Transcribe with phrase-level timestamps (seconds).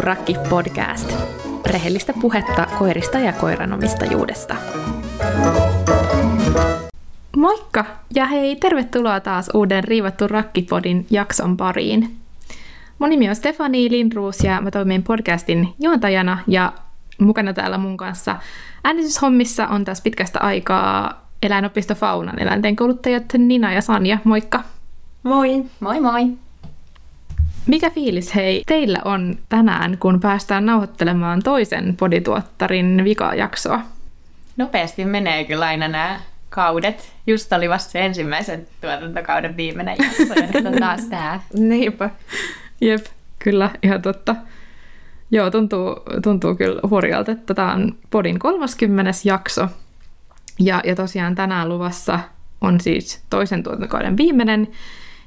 [0.00, 1.12] Rakki podcast.
[1.66, 4.56] Rehellistä puhetta koirista ja koiranomistajuudesta.
[7.36, 7.84] Moikka
[8.14, 12.16] ja hei, tervetuloa taas uuden Riivattu rakkipodin jakson pariin.
[12.98, 16.72] Mun nimi on Stefani Lindruus ja mä toimin podcastin juontajana ja
[17.18, 18.36] mukana täällä mun kanssa
[18.84, 24.18] äänityshommissa on taas pitkästä aikaa eläinopisto Faunan eläinten kouluttajat Nina ja Sanja.
[24.24, 24.62] Moikka!
[25.22, 25.64] Moi!
[25.80, 26.49] Moi moi!
[27.66, 33.80] Mikä fiilis hei teillä on tänään, kun päästään nauhoittelemaan toisen podituottarin vikajaksoa?
[34.56, 37.12] Nopeasti menee kyllä aina nämä kaudet.
[37.26, 41.40] Just oli vasta se ensimmäisen tuotantokauden viimeinen jakso, ja nyt on taas tää.
[41.54, 42.10] Niinpä.
[42.80, 43.06] Jep,
[43.38, 44.36] kyllä, ihan totta.
[45.30, 49.10] Joo, tuntuu, tuntuu kyllä hurjalta, että tämä on podin 30.
[49.24, 49.68] jakso.
[50.58, 52.20] Ja, ja tosiaan tänään luvassa
[52.60, 54.68] on siis toisen tuotantokauden viimeinen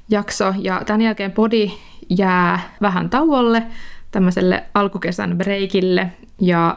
[0.08, 1.72] jakso, ja tämän jälkeen podi
[2.10, 3.62] jää vähän tauolle,
[4.10, 6.76] tämmöiselle alkukesän breikille, ja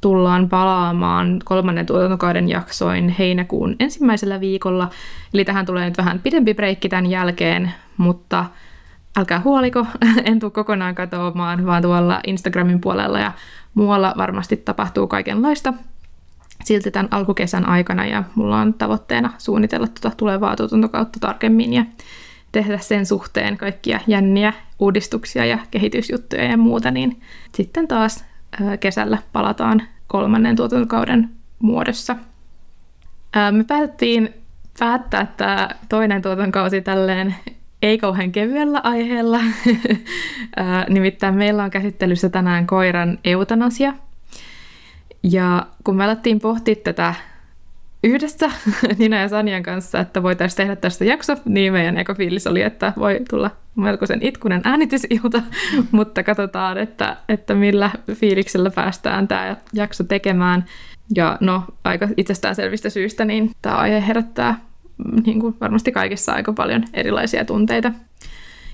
[0.00, 4.90] tullaan palaamaan kolmannen tuotantokauden jaksoin heinäkuun ensimmäisellä viikolla.
[5.34, 8.44] Eli tähän tulee nyt vähän pidempi breikki tämän jälkeen, mutta
[9.16, 9.86] älkää huoliko,
[10.24, 13.32] en tule kokonaan katoamaan, vaan tuolla Instagramin puolella ja
[13.74, 15.74] muualla varmasti tapahtuu kaikenlaista
[16.64, 21.84] silti tämän alkukesän aikana ja mulla on tavoitteena suunnitella tuota tulevaa tuotantokautta tarkemmin ja
[22.54, 27.20] tehdä sen suhteen kaikkia jänniä uudistuksia ja kehitysjuttuja ja muuta, niin
[27.54, 28.24] sitten taas
[28.80, 32.16] kesällä palataan kolmannen tuotantokauden muodossa.
[33.50, 34.34] Me päätettiin
[34.78, 37.34] päättää tämä toinen tuotantokausi tälleen
[37.82, 39.40] ei kauhean kevyellä aiheella.
[40.88, 43.92] Nimittäin meillä on käsittelyssä tänään koiran eutanasia.
[45.22, 47.14] Ja kun me alettiin pohtia tätä
[48.04, 48.50] yhdessä
[48.98, 52.92] Nina ja Sanjan kanssa, että voitaisiin tehdä tästä jakso, niin meidän eka fiilis oli, että
[52.98, 55.42] voi tulla melkoisen itkunen äänitysilta,
[55.92, 60.64] mutta katsotaan, että, että millä fiiliksellä päästään tämä jakso tekemään.
[61.16, 64.60] Ja no, aika itsestäänselvistä syistä, niin tämä aihe herättää
[65.26, 67.92] niin kuin varmasti kaikissa aika paljon erilaisia tunteita.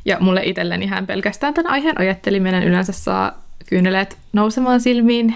[0.04, 5.34] Ja mulle itselleni hän pelkästään tämän aiheen ajatteliminen yleensä saa kyyneleet nousemaan silmiin.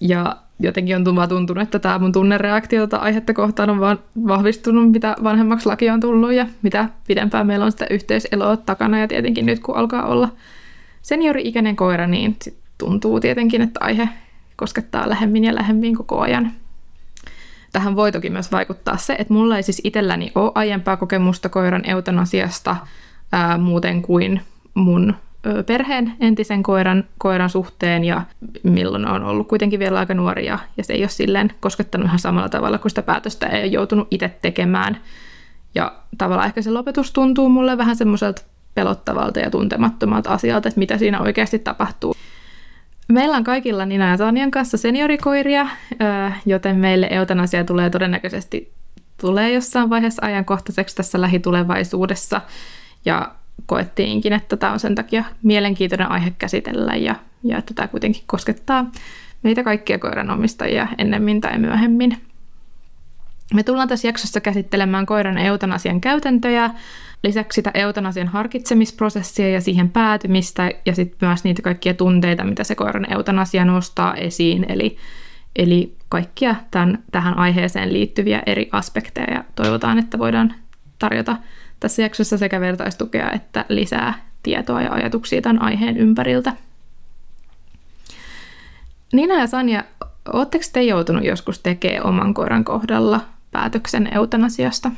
[0.00, 4.92] Ja jotenkin on vaan tuntunut, että tämä mun tunnereaktio tätä aihetta kohtaan on vaan vahvistunut,
[4.92, 8.98] mitä vanhemmaksi laki on tullut ja mitä pidempään meillä on sitä yhteiseloa takana.
[8.98, 10.28] Ja tietenkin nyt kun alkaa olla
[11.02, 14.08] seniori-ikäinen koira, niin sit tuntuu tietenkin, että aihe
[14.56, 16.52] koskettaa lähemmin ja lähemmin koko ajan.
[17.72, 21.88] Tähän voi toki myös vaikuttaa se, että mulla ei siis itselläni ole aiempaa kokemusta koiran
[21.88, 22.76] eutanasiasta
[23.32, 24.40] ää, muuten kuin
[24.74, 25.14] mun
[25.66, 28.22] perheen entisen koiran, koiran suhteen ja
[28.62, 32.18] milloin on ollut kuitenkin vielä aika nuori ja, ja se ei ole silleen koskettanut ihan
[32.18, 35.00] samalla tavalla, kun sitä päätöstä ei ole joutunut itse tekemään.
[35.74, 38.42] Ja tavallaan ehkä se lopetus tuntuu mulle vähän semmoiselta
[38.74, 42.14] pelottavalta ja tuntemattomalta asialta, että mitä siinä oikeasti tapahtuu.
[43.08, 45.66] Meillä on kaikilla Nina ja Sanjan kanssa seniorikoiria,
[46.46, 48.72] joten meille eutanasia tulee todennäköisesti
[49.20, 52.40] tulee jossain vaiheessa ajankohtaiseksi tässä lähitulevaisuudessa.
[53.04, 53.34] Ja
[53.66, 58.90] koettiinkin, että tämä on sen takia mielenkiintoinen aihe käsitellä ja, ja että tämä kuitenkin koskettaa
[59.42, 62.16] meitä kaikkia koiranomistajia ennemmin tai myöhemmin.
[63.54, 66.70] Me tullaan tässä jaksossa käsittelemään koiran eutanasian käytäntöjä,
[67.22, 72.74] lisäksi sitä eutanasian harkitsemisprosessia ja siihen päätymistä ja sitten myös niitä kaikkia tunteita, mitä se
[72.74, 74.96] koiran eutanasia nostaa esiin, eli,
[75.56, 80.54] eli kaikkia tämän, tähän aiheeseen liittyviä eri aspekteja ja toivotaan, että voidaan
[80.98, 81.36] tarjota
[81.80, 86.52] tässä jaksossa sekä vertaistukea että lisää tietoa ja ajatuksia tämän aiheen ympäriltä.
[89.12, 89.84] Nina ja Sanja,
[90.32, 93.20] oletteko te joutunut joskus tekemään oman koiran kohdalla
[93.50, 94.90] päätöksen eutanasiasta?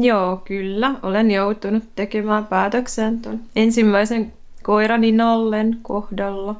[0.00, 0.94] Joo, kyllä.
[1.02, 6.56] Olen joutunut tekemään päätöksen tuon ensimmäisen koirani Nallen kohdalla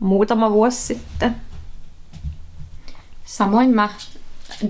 [0.00, 1.36] muutama vuosi sitten.
[3.24, 3.88] Samoin mä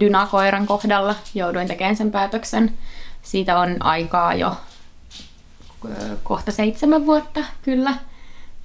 [0.00, 2.72] Dynakoiran kohdalla jouduin tekemään sen päätöksen.
[3.25, 4.56] Siitä on aikaa jo
[6.23, 7.94] kohta seitsemän vuotta, kyllä.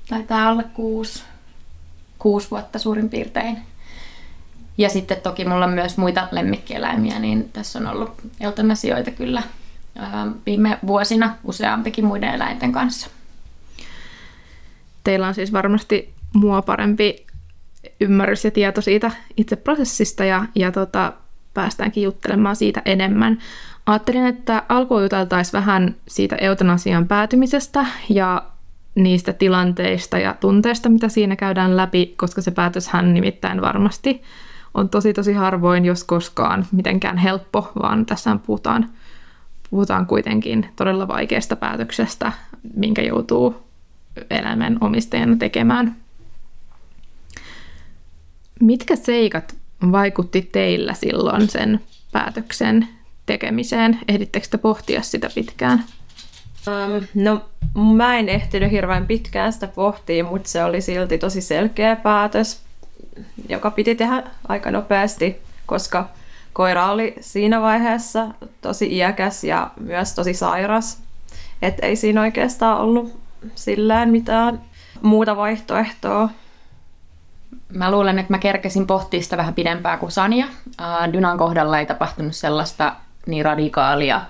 [0.10, 1.24] Taitaa olla kuusi,
[2.20, 3.58] kuusi vuotta suurin piirtein.
[4.78, 9.44] Ja sitten toki mulla on myös muita lemmikkieläimiä, niin tässä on ollut eutanasioita kyllä
[10.46, 13.10] viime vuosina useampikin muiden eläinten kanssa.
[15.04, 17.26] Teillä on siis varmasti mua parempi
[18.00, 21.14] ymmärrys ja tieto siitä itse prosessista ja, ja tota,
[21.54, 23.40] päästäänkin juttelemaan siitä enemmän.
[23.90, 28.44] Ajattelin, että alkuun juteltaisiin vähän siitä eutanasian päätymisestä ja
[28.96, 34.22] niistä tilanteista ja tunteista, mitä siinä käydään läpi, koska se päätöshän nimittäin varmasti
[34.74, 38.90] on tosi tosi harvoin, jos koskaan mitenkään helppo, vaan tässä puhutaan,
[39.70, 42.32] puhutaan kuitenkin todella vaikeasta päätöksestä,
[42.76, 43.56] minkä joutuu
[44.30, 45.96] eläimen omistajana tekemään.
[48.60, 49.56] Mitkä seikat
[49.92, 51.80] vaikutti teillä silloin sen
[52.12, 52.88] päätöksen
[53.30, 54.00] tekemiseen?
[54.08, 55.84] Ehdittekö te pohtia sitä pitkään?
[56.68, 57.42] Um, no,
[57.96, 62.62] mä en ehtinyt hirveän pitkään sitä pohtia, mutta se oli silti tosi selkeä päätös,
[63.50, 66.10] joka piti tehdä aika nopeasti, koska
[66.54, 68.28] koira oli siinä vaiheessa
[68.62, 71.02] tosi iäkäs ja myös tosi sairas.
[71.62, 73.20] Että ei siinä oikeastaan ollut
[73.56, 74.62] sillään mitään
[75.02, 76.30] muuta vaihtoehtoa.
[77.74, 80.46] Mä luulen, että mä kerkesin pohtia sitä vähän pidempää kuin Sanja.
[81.14, 84.22] Dynan kohdalla ei tapahtunut sellaista niin radikaalia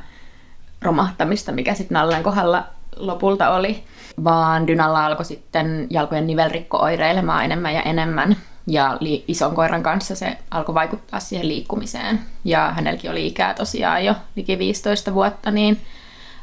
[0.81, 3.83] romahtamista, mikä sitten Nallen kohdalla lopulta oli,
[4.23, 8.35] vaan Dynalla alkoi sitten jalkojen nivelrikko oireilemaan enemmän ja enemmän.
[8.67, 12.19] Ja li- ison koiran kanssa se alkoi vaikuttaa siihen liikkumiseen.
[12.45, 15.81] Ja hänelläkin oli ikää tosiaan jo liki 15 vuotta, niin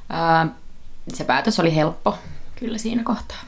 [0.08, 0.46] ää,
[1.14, 2.18] se päätös oli helppo
[2.58, 3.40] kyllä siinä kohtaa.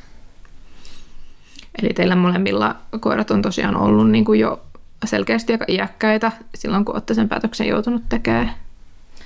[1.82, 4.60] Eli teillä molemmilla koirat on tosiaan ollut niin kuin jo
[5.04, 8.54] selkeästi aika iäkkäitä silloin, kun olette sen päätöksen joutunut tekemään.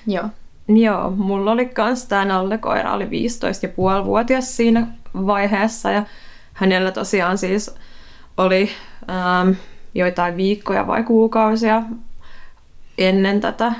[0.06, 0.24] Joo.
[0.68, 6.04] Joo, mulla oli kans tämä Nalle koira, oli 15,5-vuotias siinä vaiheessa ja
[6.52, 7.74] hänellä tosiaan siis
[8.36, 8.70] oli
[9.10, 9.50] ähm,
[9.94, 11.82] joitain viikkoja vai kuukausia
[12.98, 13.72] ennen tätä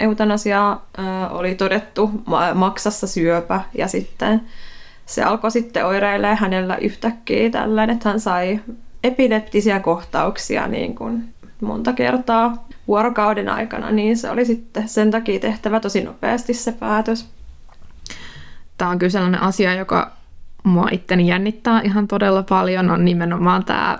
[0.00, 2.10] eutanasiaa äh, oli todettu
[2.54, 4.40] maksassa syöpä ja sitten
[5.06, 8.60] se alkoi sitten oireilemaan hänellä yhtäkkiä tällainen, että hän sai
[9.04, 15.80] epileptisiä kohtauksia niin kuin monta kertaa vuorokauden aikana, niin se oli sitten sen takia tehtävä
[15.80, 17.28] tosi nopeasti se päätös.
[18.78, 20.10] Tämä on kyllä sellainen asia, joka
[20.64, 23.98] mua itteni jännittää ihan todella paljon, on nimenomaan tämä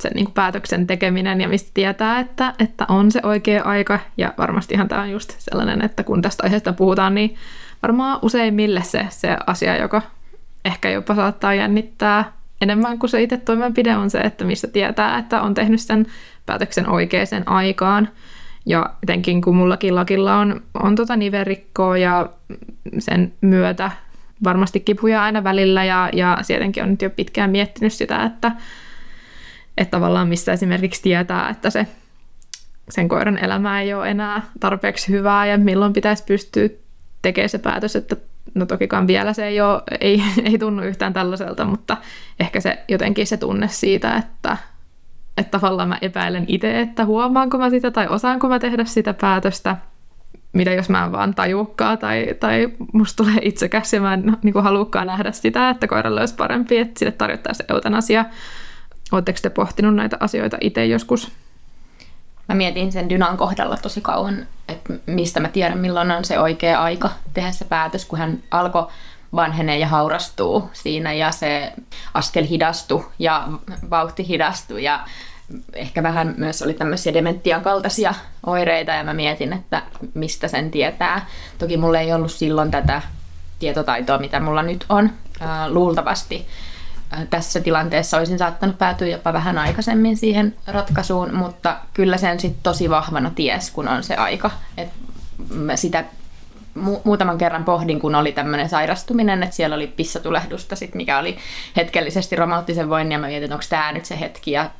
[0.00, 4.00] sen niin päätöksen tekeminen ja mistä tietää, että, että on se oikea aika.
[4.16, 7.36] Ja varmastihan tämä on just sellainen, että kun tästä aiheesta puhutaan, niin
[7.82, 10.02] varmaan useimmille se, se asia, joka
[10.64, 15.42] ehkä jopa saattaa jännittää enemmän kuin se itse toimenpide on se, että mistä tietää, että
[15.42, 16.06] on tehnyt sen
[16.48, 18.08] päätöksen oikeaan aikaan.
[18.66, 22.30] Ja etenkin kun mullakin lakilla on, on tota niverikkoa ja
[22.98, 23.90] sen myötä
[24.44, 28.52] varmasti kipuja aina välillä ja, ja sittenkin on nyt jo pitkään miettinyt sitä, että,
[29.78, 31.86] että tavallaan missä esimerkiksi tietää, että se
[32.90, 36.68] sen koiran elämä ei ole enää tarpeeksi hyvää ja milloin pitäisi pystyä
[37.22, 38.16] tekemään se päätös, että
[38.54, 41.96] no tokikaan vielä se ei, ole, ei, ei tunnu yhtään tällaiselta, mutta
[42.40, 44.56] ehkä se jotenkin se tunne siitä, että,
[45.38, 49.76] että tavallaan mä epäilen itse, että huomaanko mä sitä tai osaanko mä tehdä sitä päätöstä,
[50.52, 54.62] mitä jos mä en vaan tajuukkaa tai, tai musta tulee itsekäs ja mä en niin
[54.62, 58.24] halukkaan nähdä sitä, että koiralle olisi parempi, että sille tarjottaisiin eutanasia.
[59.12, 61.32] Oletteko te pohtinut näitä asioita itse joskus?
[62.48, 66.82] Mä mietin sen Dynan kohdalla tosi kauan, että mistä mä tiedän, milloin on se oikea
[66.82, 68.86] aika tehdä se päätös, kun hän alkoi
[69.34, 71.72] vanhenee ja haurastuu siinä ja se
[72.14, 73.48] askel hidastui ja
[73.90, 75.04] vauhti hidastui ja
[75.72, 78.14] ehkä vähän myös oli tämmöisiä dementian kaltaisia
[78.46, 79.82] oireita ja mä mietin, että
[80.14, 81.26] mistä sen tietää.
[81.58, 83.02] Toki mulla ei ollut silloin tätä
[83.58, 85.10] tietotaitoa, mitä mulla nyt on.
[85.68, 86.46] luultavasti
[87.30, 92.90] tässä tilanteessa olisin saattanut päätyä jopa vähän aikaisemmin siihen ratkaisuun, mutta kyllä sen sitten tosi
[92.90, 94.50] vahvana ties, kun on se aika.
[94.76, 94.88] Et
[95.74, 96.04] sitä
[96.78, 101.38] mu- muutaman kerran pohdin, kun oli tämmöinen sairastuminen, että siellä oli pissatulehdusta, sit, mikä oli
[101.76, 104.70] hetkellisesti romanttisen voinnin, ja mä mietin, onko tämä nyt se hetki, ja,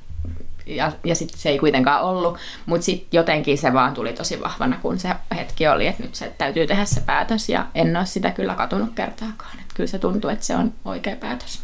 [0.67, 4.79] ja, ja sitten se ei kuitenkaan ollut, mutta sitten jotenkin se vaan tuli tosi vahvana,
[4.83, 8.31] kun se hetki oli, että nyt se täytyy tehdä se päätös, ja en ole sitä
[8.31, 9.59] kyllä katunut kertaakaan.
[9.61, 11.63] Et kyllä se tuntuu, että se on oikea päätös.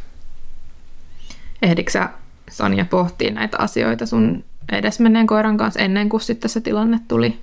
[1.62, 2.08] Ehdikö sä,
[2.50, 7.38] Sonja, pohtii näitä asioita sun edesmenneen koiran kanssa ennen kuin sitten se tilanne tuli?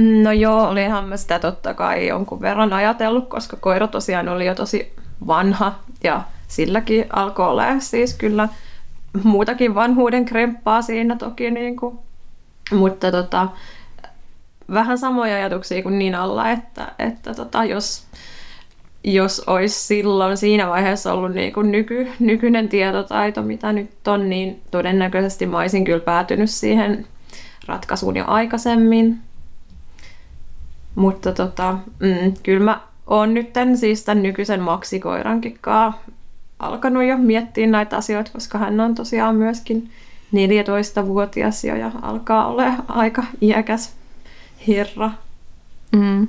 [0.00, 4.54] No joo, olihan mä sitä totta kai jonkun verran ajatellut, koska koira tosiaan oli jo
[4.54, 4.92] tosi
[5.26, 8.48] vanha ja silläkin alkoi olla siis kyllä
[9.22, 11.50] muutakin vanhuuden kremppaa siinä toki.
[11.50, 11.98] Niin kuin.
[12.72, 13.48] Mutta tota,
[14.72, 18.06] vähän samoja ajatuksia kuin niin alla, että, että tota, jos
[19.04, 24.62] jos olisi silloin siinä vaiheessa ollut niin kuin nyky, nykyinen tietotaito, mitä nyt on, niin
[24.70, 27.06] todennäköisesti mä olisin kyllä päätynyt siihen
[27.66, 29.20] ratkaisuun jo aikaisemmin.
[30.94, 35.58] Mutta tota, mm, kyllä mä oon nyt tämän, siis tämän nykyisen maksikoirankin
[36.58, 39.90] alkanut jo miettiä näitä asioita, koska hän on tosiaan myöskin
[40.34, 43.94] 14-vuotias jo ja alkaa olla aika iäkäs
[44.68, 45.10] herra.
[45.96, 46.28] Mm.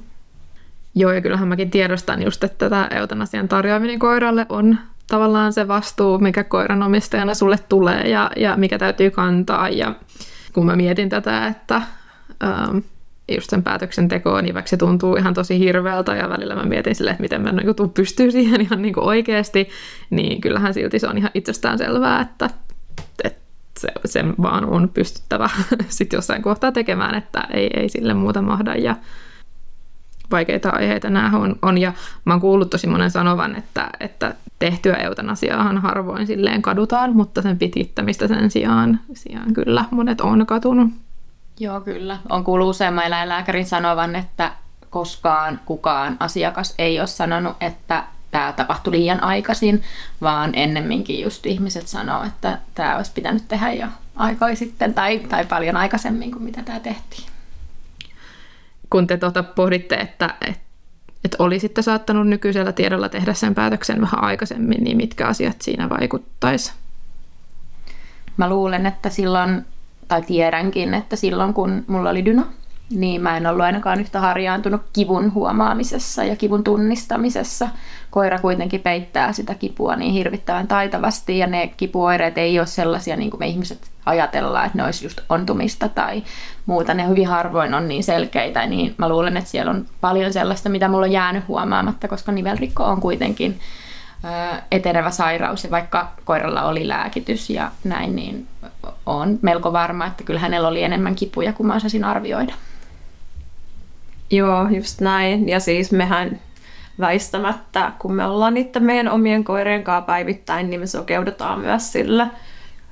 [0.95, 4.77] Joo, ja kyllähän mäkin tiedostan just, että tämä eutanasian tarjoaminen koiralle on
[5.07, 9.69] tavallaan se vastuu, mikä koiran omistajana sulle tulee ja, ja mikä täytyy kantaa.
[9.69, 9.95] Ja
[10.53, 11.81] kun mä mietin tätä, että
[12.43, 12.77] ähm,
[13.31, 17.21] just sen päätöksentekoon, niin se tuntuu ihan tosi hirveältä ja välillä mä mietin silleen, että
[17.21, 19.69] miten mä niin pystyy siihen ihan niin kuin oikeasti,
[20.09, 22.49] niin kyllähän silti se on ihan itsestään selvää, että,
[23.23, 23.41] että
[23.79, 25.49] se, sen vaan on pystyttävä
[25.89, 28.95] sitten jossain kohtaa tekemään, että ei, ei sille muuta mahda ja
[30.31, 31.77] vaikeita aiheita nämä on, on.
[31.77, 31.93] Ja
[32.25, 37.59] mä oon kuullut tosi monen sanovan, että, että tehtyä eutanasiaahan harvoin silleen kadutaan, mutta sen
[37.59, 40.91] pitkittämistä sen sijaan, sijaan kyllä monet on katunut.
[41.61, 42.17] Joo, kyllä.
[42.29, 44.51] On kuullut useamman eläinlääkärin sanovan, että
[44.89, 49.83] koskaan kukaan asiakas ei ole sanonut, että tämä tapahtui liian aikaisin,
[50.21, 55.45] vaan ennemminkin just ihmiset sanoo, että tämä olisi pitänyt tehdä jo aikaa sitten tai, tai
[55.45, 57.29] paljon aikaisemmin kuin mitä tämä tehtiin.
[58.89, 60.63] Kun te tuota pohditte, että, että,
[61.25, 66.71] että olisitte saattanut nykyisellä tiedolla tehdä sen päätöksen vähän aikaisemmin, niin mitkä asiat siinä vaikuttaisi?
[68.37, 69.65] Mä luulen, että silloin
[70.11, 72.43] tai tiedänkin, että silloin kun mulla oli dyno,
[72.89, 77.69] niin mä en ollut ainakaan yhtä harjaantunut kivun huomaamisessa ja kivun tunnistamisessa.
[78.09, 83.29] Koira kuitenkin peittää sitä kipua niin hirvittävän taitavasti ja ne kipuoireet ei ole sellaisia niin
[83.29, 86.23] kuin me ihmiset ajatellaan, että ne olisi just ontumista tai
[86.65, 86.93] muuta.
[86.93, 90.87] Ne hyvin harvoin on niin selkeitä, niin mä luulen, että siellä on paljon sellaista, mitä
[90.87, 93.59] mulla on jäänyt huomaamatta, koska nivelrikko on kuitenkin
[94.71, 98.47] etenevä sairaus ja vaikka koiralla oli lääkitys ja näin, niin
[99.05, 102.53] on melko varma, että kyllä hänellä oli enemmän kipuja kuin mä osasin arvioida.
[104.31, 105.49] Joo, just näin.
[105.49, 106.39] Ja siis mehän
[106.99, 112.27] väistämättä, kun me ollaan niiden meidän omien koirien kanssa päivittäin, niin me sokeudutaan myös sille,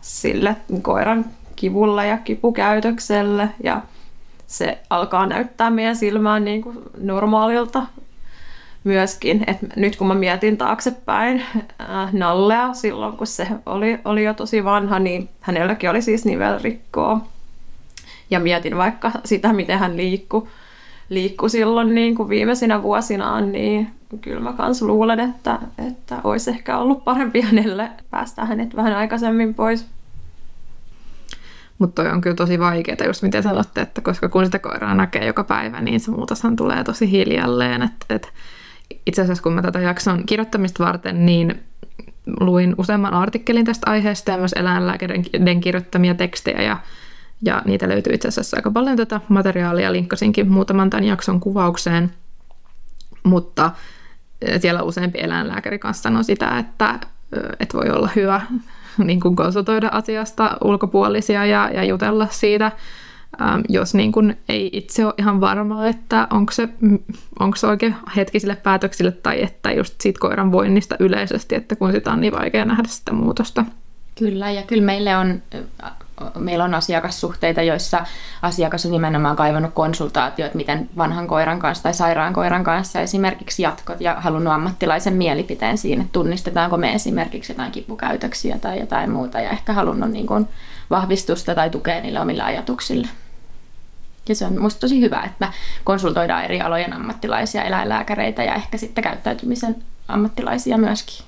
[0.01, 1.25] sille koiran
[1.55, 3.49] kivulla ja kipukäytökselle.
[3.63, 3.81] Ja
[4.47, 7.83] se alkaa näyttää meidän silmään niin kuin normaalilta
[8.83, 11.43] myöskin, että nyt kun mä mietin taaksepäin
[11.81, 17.21] äh, Nallea silloin, kun se oli, oli jo tosi vanha, niin hänelläkin oli siis nivelrikkoa.
[18.29, 20.47] Ja mietin vaikka sitä, miten hän liikkui,
[21.09, 23.87] liikkui silloin niin kuin viimeisinä vuosinaan, niin
[24.21, 29.53] kyllä mä kans luulen, että, että olisi ehkä ollut parempi hänelle päästä hänet vähän aikaisemmin
[29.53, 29.85] pois.
[31.79, 35.25] Mutta toi on kyllä tosi vaikeaa, just miten sanotte, että koska kun sitä koiraa näkee
[35.25, 37.81] joka päivä, niin se muutoshan tulee tosi hiljalleen.
[37.81, 38.27] Että, että
[39.05, 41.63] itse asiassa kun mä tätä jakson kirjoittamista varten, niin
[42.39, 46.77] luin useamman artikkelin tästä aiheesta ja myös eläinlääkärin kirjoittamia tekstejä ja,
[47.45, 52.11] ja niitä löytyy itse asiassa aika paljon tätä materiaalia, linkkasinkin muutaman tämän jakson kuvaukseen,
[53.23, 53.71] mutta
[54.59, 56.99] siellä useampi eläinlääkäri kanssa sanoi sitä, että,
[57.59, 58.41] että voi olla hyvä
[58.97, 62.71] niin kuin konsultoida asiasta ulkopuolisia ja, ja jutella siitä,
[63.41, 66.69] ähm, jos niin kun ei itse ole ihan varma, että onko se,
[67.39, 71.91] onko se oikein hetki sille päätöksille tai että just siitä koiran voinnista yleisesti, että kun
[71.91, 73.65] sitä on niin vaikea nähdä sitä muutosta.
[74.19, 75.41] Kyllä, ja kyllä meille on,
[76.39, 78.05] meillä on asiakassuhteita, joissa
[78.41, 84.01] asiakas on nimenomaan kaivannut konsultaatioita, miten vanhan koiran kanssa tai sairaan koiran kanssa esimerkiksi jatkot
[84.01, 89.49] ja halunnut ammattilaisen mielipiteen siinä, että tunnistetaanko me esimerkiksi jotain kipukäytöksiä tai jotain muuta ja
[89.49, 90.47] ehkä halunnut niin kuin
[90.89, 93.07] vahvistusta tai tukea niille omille ajatuksille.
[94.29, 99.03] Ja se on musta tosi hyvä, että konsultoidaan eri alojen ammattilaisia, eläinlääkäreitä ja ehkä sitten
[99.03, 99.75] käyttäytymisen
[100.07, 101.25] ammattilaisia myöskin.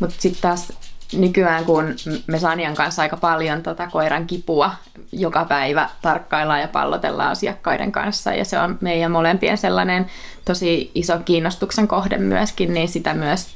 [0.00, 0.72] Mutta sitten taas
[1.12, 1.94] nykyään, kun
[2.26, 4.70] me Sanian kanssa aika paljon tota koiran kipua
[5.12, 10.06] joka päivä tarkkaillaan ja pallotellaan asiakkaiden kanssa, ja se on meidän molempien sellainen
[10.44, 13.48] tosi iso kiinnostuksen kohde myöskin, niin sitä myös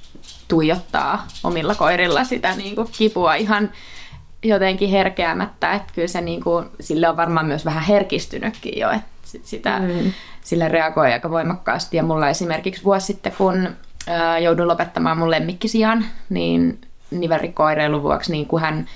[0.49, 3.71] tuijottaa omilla koirilla sitä niin kuin kipua ihan
[4.43, 9.07] jotenkin herkeämättä, että kyllä se niin kuin, sille on varmaan myös vähän herkistynytkin jo, että
[9.43, 10.13] sitä, mm.
[10.43, 11.97] sille reagoi aika voimakkaasti.
[11.97, 13.69] Ja mulla esimerkiksi vuosi sitten, kun
[14.07, 18.89] ää, joudun lopettamaan mun lemmikkisijan, niin nivelrikko-oireilun vuoksi, niin kun hän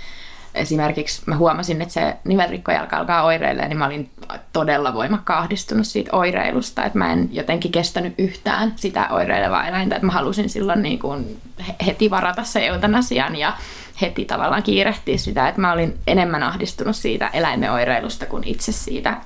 [0.54, 4.10] esimerkiksi mä huomasin, että se nivelrikkojalka alkaa oireilemaan, niin mä olin
[4.52, 10.06] todella voimakkaan ahdistunut siitä oireilusta, että mä en jotenkin kestänyt yhtään sitä oireilevaa eläintä, että
[10.06, 11.40] mä halusin silloin niin kuin
[11.86, 13.52] heti varata se eutanasian ja
[14.00, 19.16] heti tavallaan kiirehtiä sitä, että mä olin enemmän ahdistunut siitä eläimen oireilusta kuin itse siitä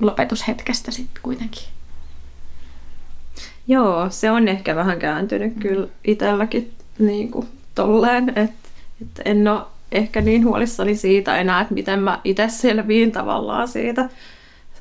[0.00, 1.62] lopetushetkestä sitten kuitenkin.
[3.68, 8.68] Joo, se on ehkä vähän kääntynyt kyllä itselläkin niin kuin tolleen, että,
[9.02, 9.60] että en ole
[9.92, 14.08] ehkä niin huolissani siitä enää, että miten mä itse selviin tavallaan siitä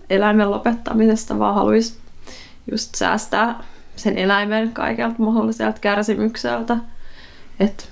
[0.10, 1.98] eläimen lopettamisesta, vaan haluaisin
[2.72, 3.64] just säästää
[3.96, 6.78] sen eläimen kaikelta mahdolliselta kärsimykseltä.
[7.60, 7.90] Et,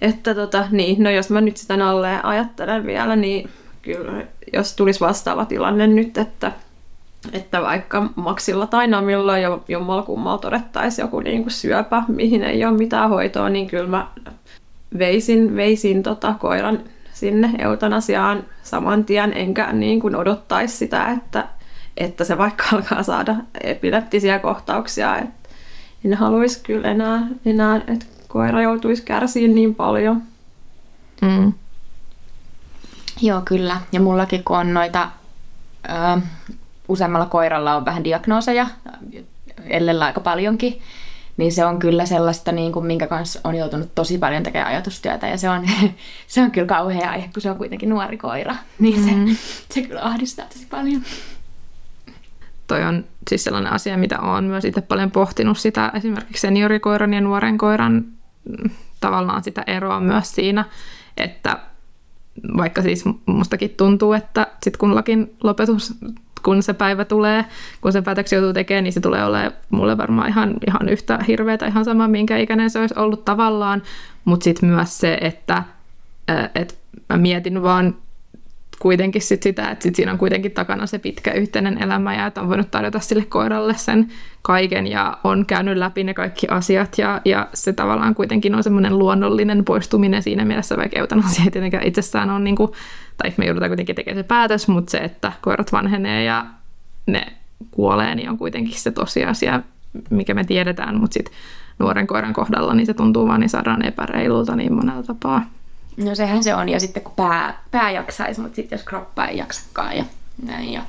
[0.00, 3.50] että tota, niin, no jos mä nyt sitä alle ajattelen vielä, niin
[3.82, 6.52] kyllä jos tulisi vastaava tilanne nyt, että,
[7.32, 12.64] että vaikka maksilla tai namilla jo jommalla kummalla todettaisiin joku niin kuin syöpä, mihin ei
[12.64, 14.06] ole mitään hoitoa, niin kyllä mä
[14.98, 16.78] veisin, veisin tota koiran
[17.12, 21.48] sinne eutanasiaan saman tien, enkä niin kuin odottaisi sitä, että,
[21.96, 25.50] että se vaikka alkaa saada epileptisiä kohtauksia, että
[26.04, 30.22] en haluaisi kyllä enää, enää että koira joutuisi kärsiin niin paljon.
[31.22, 31.52] Mm.
[33.22, 33.80] Joo, kyllä.
[33.92, 35.08] Ja mullakin kun on noita,
[35.88, 36.20] ö,
[36.90, 38.66] useammalla koiralla on vähän diagnooseja,
[39.68, 40.82] ellellä aika paljonkin,
[41.36, 45.28] niin se on kyllä sellaista, niin kuin, minkä kanssa on joutunut tosi paljon tekemään ajatustyötä.
[45.28, 45.68] Ja se on,
[46.26, 48.56] se on kyllä kauhea aihe, kun se on kuitenkin nuori koira.
[48.78, 49.36] Niin se, mm-hmm.
[49.72, 51.02] se kyllä ahdistaa tosi paljon.
[52.66, 57.20] Toi on siis sellainen asia, mitä olen myös itse paljon pohtinut sitä esimerkiksi seniorikoiran ja
[57.20, 58.04] nuoren koiran
[58.44, 58.70] mm,
[59.00, 60.64] tavallaan sitä eroa myös siinä,
[61.16, 61.58] että
[62.56, 65.94] vaikka siis mustakin tuntuu, että sit kun lakin lopetus
[66.42, 67.44] kun se päivä tulee,
[67.80, 71.66] kun se päätöksen joutuu tekemään, niin se tulee olemaan mulle varmaan ihan, ihan yhtä hirveätä,
[71.66, 73.82] ihan sama minkä ikäinen se olisi ollut tavallaan,
[74.24, 75.62] mutta sitten myös se, että
[76.54, 76.78] et
[77.08, 77.94] mä mietin vaan
[78.80, 82.40] kuitenkin sit sitä, että sit siinä on kuitenkin takana se pitkä yhteinen elämä ja että
[82.40, 84.08] on voinut tarjota sille koiralle sen
[84.42, 88.98] kaiken ja on käynyt läpi ne kaikki asiat ja, ja se tavallaan kuitenkin on semmoinen
[88.98, 92.72] luonnollinen poistuminen siinä mielessä, vaikka eutanasia ei tietenkään itsessään on, niin kuin,
[93.22, 96.46] tai me joudutaan kuitenkin tekemään se päätös, mutta se, että koirat vanhenee ja
[97.06, 97.26] ne
[97.70, 99.62] kuolee, niin on kuitenkin se tosiasia,
[100.10, 101.34] mikä me tiedetään, mutta sitten
[101.78, 105.42] nuoren koiran kohdalla niin se tuntuu vaan niin saadaan epäreilulta niin monella tapaa.
[105.96, 109.38] No sehän se on, ja sitten kun pää, pää jaksaisi, mutta sitten jos kroppa ei
[109.38, 110.04] jaksakaan ja
[110.46, 110.72] näin.
[110.72, 110.82] Ja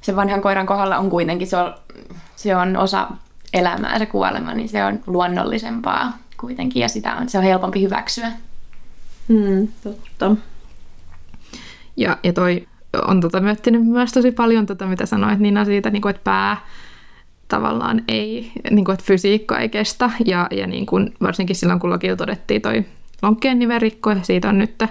[0.00, 1.74] sen vanhan koiran kohdalla on kuitenkin, se on,
[2.36, 3.08] se on osa
[3.52, 8.32] elämää se kuolema, niin se on luonnollisempaa kuitenkin, ja sitä on, se on helpompi hyväksyä.
[9.28, 10.36] Mm, totta.
[11.96, 12.68] Ja, ja toi
[13.06, 16.56] on tota miettinyt myös tosi paljon, tota, mitä sanoit Nina siitä, niin kuin, että pää
[17.48, 20.10] tavallaan ei, niin kuin, että fysiikka ei kestä.
[20.24, 22.84] Ja, ja niin kuin, varsinkin silloin, kun lakilla todettiin toi
[23.22, 24.82] lonkkeen nivelrikko, ja siitä on nyt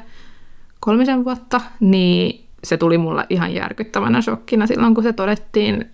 [0.80, 5.86] kolmisen vuotta, niin se tuli mulla ihan järkyttävänä shokkina silloin, kun se todettiin,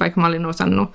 [0.00, 0.90] vaikka mä olin osannut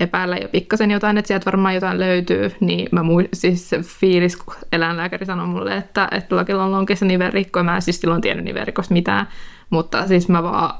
[0.00, 4.36] epäillä jo pikkasen jotain, että sieltä varmaan jotain löytyy, niin mä mui, siis se fiilis,
[4.36, 8.20] kun eläinlääkäri sanoi mulle, että, että lakilla on lonkessa nivelrikko, ja mä en siis silloin
[8.20, 9.26] tiennyt nivelrikosta mitään,
[9.70, 10.74] mutta siis mä vaan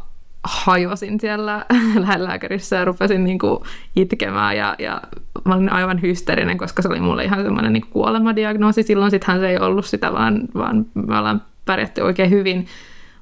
[0.45, 3.59] hajosin siellä lähelääkärissä ja rupesin niin kuin
[3.97, 5.03] itkemään ja, ja
[5.45, 8.83] mä olin aivan hysteerinen, koska se oli mulle ihan semmoinen niin kuolemadiagnoosi.
[8.83, 12.67] Silloin sittenhän se ei ollut sitä, vaan, vaan me ollaan pärjätty oikein hyvin,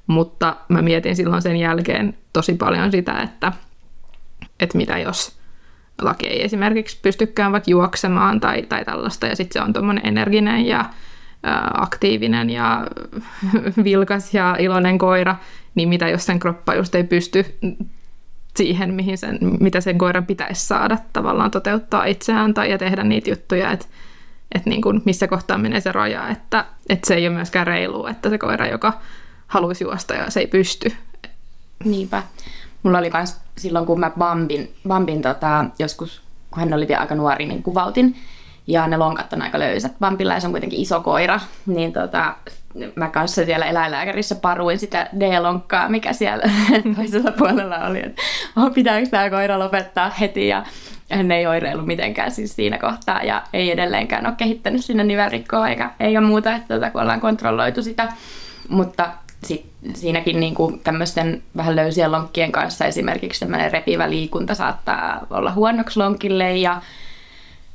[0.07, 3.51] mutta mä mietin silloin sen jälkeen tosi paljon sitä, että,
[4.59, 5.36] että mitä jos
[6.01, 10.65] laki ei esimerkiksi pystykään vaikka juoksemaan tai, tai tällaista, ja sitten se on tuommoinen energinen
[10.65, 10.85] ja
[11.73, 12.87] aktiivinen ja
[13.83, 15.35] vilkas ja iloinen koira,
[15.75, 17.45] niin mitä jos sen kroppa just ei pysty
[18.57, 23.29] siihen, mihin sen, mitä sen koiran pitäisi saada tavallaan toteuttaa itseään tai ja tehdä niitä
[23.29, 23.85] juttuja, että
[24.51, 28.29] että niin missä kohtaa menee se raja, että, että se ei ole myöskään reilu, että
[28.29, 28.93] se koira, joka
[29.47, 30.93] haluaisi juosta ja se ei pysty.
[31.83, 32.23] Niinpä.
[32.87, 36.21] Mulla oli myös silloin, kun mä Bambin, Bambin tota, joskus,
[36.51, 38.15] kun hän oli vielä aika nuori, niin kuvautin,
[38.67, 39.91] ja ne lonkat on aika löysät.
[40.01, 42.35] Vampilla on kuitenkin iso koira, niin tota,
[42.95, 46.43] mä kanssa siellä eläinlääkärissä paruin sitä D-lonkkaa, mikä siellä
[46.95, 48.21] toisella puolella oli, että
[48.57, 50.63] oh, pitääkö tämä koira lopettaa heti ja
[51.11, 55.91] hän ei oireilu mitenkään siis siinä kohtaa ja ei edelleenkään ole kehittänyt sinne nivelrikkoa eikä
[55.99, 58.13] ei ole muuta, että tota, kun ollaan kontrolloitu sitä.
[58.69, 59.09] Mutta
[59.43, 65.51] sit siinäkin niin kuin tämmöisten vähän löysien lonkkien kanssa esimerkiksi tämmöinen repivä liikunta saattaa olla
[65.51, 66.81] huonoksi lonkille ja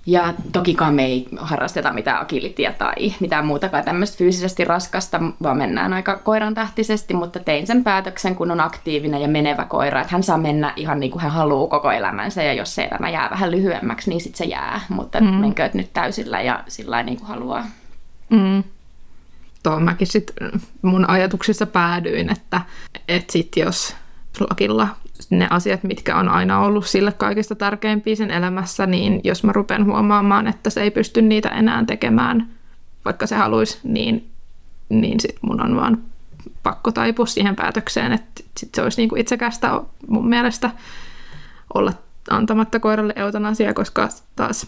[0.07, 5.92] ja tokikaan me ei harrasteta mitään akilitia tai mitään muutakaan tämmöistä fyysisesti raskasta, vaan mennään
[5.92, 10.22] aika koiran tähtisesti, mutta tein sen päätöksen, kun on aktiivinen ja menevä koira, että hän
[10.22, 13.51] saa mennä ihan niin kuin hän haluaa koko elämänsä ja jos se elämä jää vähän
[13.51, 15.27] lyhyemmäksi, niin sitten se jää, mutta mm.
[15.27, 17.66] menkööt nyt täysillä ja sillä niin kuin haluaa.
[18.31, 18.64] Mm.
[19.62, 22.61] Tuohon mäkin sitten mun ajatuksissa päädyin, että,
[23.09, 23.96] että sit jos
[24.51, 24.88] lakilla
[25.31, 29.87] ne asiat, mitkä on aina ollut sille kaikista tärkeimpiä sen elämässä, niin jos mä rupean
[29.87, 32.48] huomaamaan, että se ei pysty niitä enää tekemään,
[33.05, 34.31] vaikka se haluaisi, niin,
[34.88, 35.98] niin sit mun on vaan
[36.62, 40.70] pakko taipua siihen päätökseen, että sit se olisi niinku itsekästä mun mielestä
[41.75, 41.92] olla
[42.31, 44.66] antamatta koiralle eutanasia, koska taas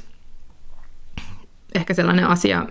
[1.74, 2.66] ehkä sellainen asia,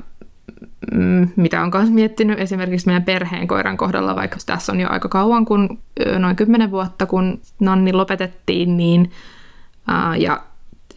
[0.94, 5.10] Mm, mitä on myös miettinyt esimerkiksi meidän perheen koiran kohdalla, vaikka tässä on jo aika
[5.10, 5.80] kauan, kun
[6.20, 9.12] noin kymmenen vuotta, kun Nanni lopetettiin, niin
[9.88, 10.44] ää, ja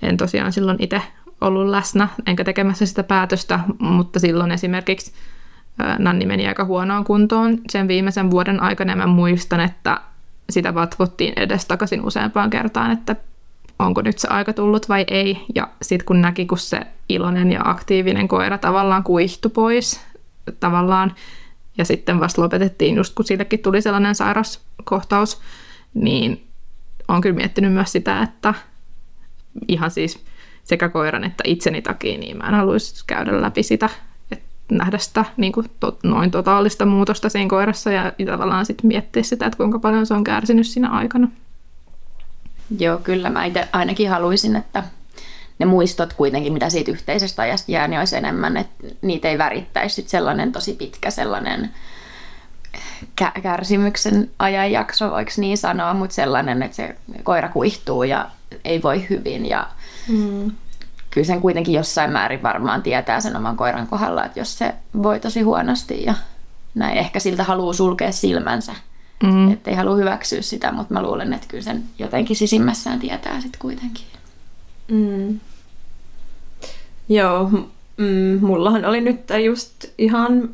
[0.03, 1.03] en tosiaan silloin itse
[1.41, 5.13] ollut läsnä, enkä tekemässä sitä päätöstä, mutta silloin esimerkiksi
[5.79, 10.01] ää, Nanni meni aika huonoon kuntoon sen viimeisen vuoden aikana, mä muistan, että
[10.51, 13.17] sitä vatvottiin edes takaisin useampaan kertaan, että
[13.79, 15.45] onko nyt se aika tullut vai ei.
[15.55, 20.01] Ja sitten kun näki, kun se iloinen ja aktiivinen koira tavallaan kuihtui pois
[20.61, 21.15] tavallaan,
[21.79, 25.41] ja sitten vasta lopetettiin just kun sillekin tuli sellainen sairaskohtaus,
[25.95, 26.47] niin
[27.09, 28.55] olen kyllä miettinyt myös sitä, että
[29.69, 30.25] ihan siis
[30.65, 33.89] sekä koiran että itseni takia, niin mä en haluaisi käydä läpi sitä,
[34.31, 39.23] että nähdä sitä niin kuin to, noin totaalista muutosta siinä koirassa ja, tavallaan sitten miettiä
[39.23, 41.29] sitä, että kuinka paljon se on kärsinyt siinä aikana.
[42.79, 44.85] Joo, kyllä mä itse ainakin haluaisin, että
[45.59, 49.95] ne muistot kuitenkin, mitä siitä yhteisestä ajasta jää, niin olisi enemmän, että niitä ei värittäisi
[49.95, 51.71] sit sellainen tosi pitkä sellainen
[53.43, 58.31] kärsimyksen ajanjakso, voiko niin sanoa, mutta sellainen, että se koira kuihtuu ja
[58.65, 59.67] ei voi hyvin ja
[60.09, 60.53] mm.
[61.11, 65.21] kyllä sen kuitenkin jossain määrin varmaan tietää sen oman koiran kohdalla, että jos se voi
[65.21, 66.15] tosi huonosti ja
[66.75, 68.73] näin, ehkä siltä haluaa sulkea silmänsä,
[69.23, 69.53] mm.
[69.53, 73.61] että ei halua hyväksyä sitä, mutta mä luulen, että kyllä sen jotenkin sisimmässään tietää sitten
[73.61, 74.07] kuitenkin.
[74.89, 75.41] Mm.
[77.09, 77.51] Joo,
[77.97, 80.51] mm, mullahan oli nyt just ihan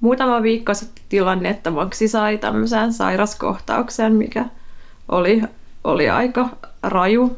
[0.00, 4.44] muutama viikko sitten tilanne, että Maksi sai tämmöisen sairaskohtauksen, mikä
[5.08, 5.42] oli,
[5.84, 6.48] oli aika
[6.82, 7.36] raju.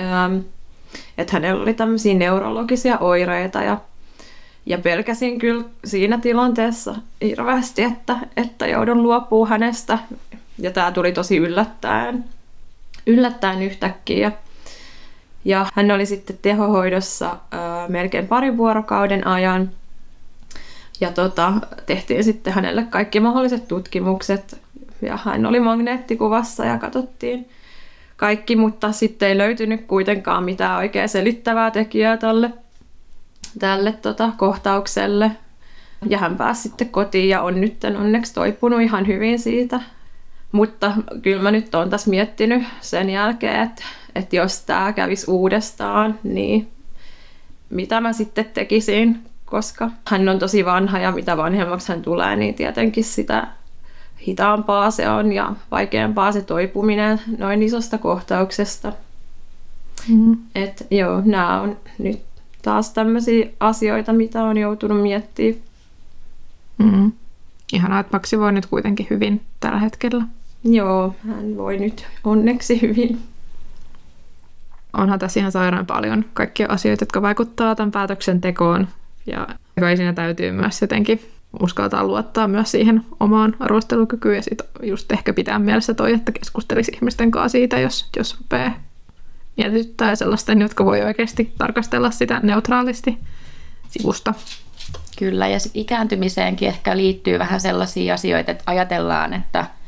[0.00, 0.38] Ähm,
[1.18, 3.78] että hänellä oli tämmöisiä neurologisia oireita ja,
[4.66, 9.98] ja pelkäsin kyllä siinä tilanteessa hirveästi, että, että joudun luopua hänestä.
[10.58, 12.24] Ja tämä tuli tosi yllättäen,
[13.06, 14.32] yllättäen yhtäkkiä.
[15.44, 19.70] Ja hän oli sitten tehohoidossa äh, melkein parin vuorokauden ajan.
[21.00, 21.52] Ja tota,
[21.86, 24.60] tehtiin sitten hänelle kaikki mahdolliset tutkimukset.
[25.02, 27.48] Ja hän oli magneettikuvassa ja katsottiin
[28.16, 32.50] kaikki, mutta sitten ei löytynyt kuitenkaan mitään oikein selittävää tekijää tälle,
[33.58, 35.30] tälle tota, kohtaukselle.
[36.08, 39.80] Ja hän pääsi sitten kotiin ja on nyt onneksi toipunut ihan hyvin siitä.
[40.52, 43.82] Mutta kyllä mä nyt olen tässä miettinyt sen jälkeen, että,
[44.14, 46.68] että jos tämä kävisi uudestaan, niin
[47.70, 52.54] mitä mä sitten tekisin, koska hän on tosi vanha ja mitä vanhemmaksi hän tulee, niin
[52.54, 53.46] tietenkin sitä
[54.26, 58.92] hitaampaa se on ja vaikeampaa se toipuminen noin isosta kohtauksesta.
[60.08, 60.36] Mm.
[60.54, 62.20] Et joo, nämä on nyt
[62.62, 65.62] taas tämmöisiä asioita, mitä on joutunut miettimään.
[66.78, 67.12] Mm.
[67.72, 70.24] Ihanaa, että Maksi voi nyt kuitenkin hyvin tällä hetkellä.
[70.64, 73.18] Joo, hän voi nyt onneksi hyvin.
[74.96, 78.88] Onhan tässä ihan sairaan paljon kaikkia asioita, jotka vaikuttaa tämän päätöksentekoon.
[79.26, 79.48] Ja
[79.80, 81.20] kai siinä täytyy myös jotenkin
[81.60, 86.92] uskaltaa luottaa myös siihen omaan arvostelukykyyn ja sitten just ehkä pitää mielessä toi, että keskustelisi
[86.94, 88.72] ihmisten kanssa siitä, jos, jos rupeaa
[89.56, 93.18] mietityttää sellaisten, jotka voi oikeasti tarkastella sitä neutraalisti
[93.88, 94.34] sivusta.
[95.18, 99.66] Kyllä, ja ikääntymiseenkin ehkä liittyy vähän sellaisia asioita, että ajatellaan, että–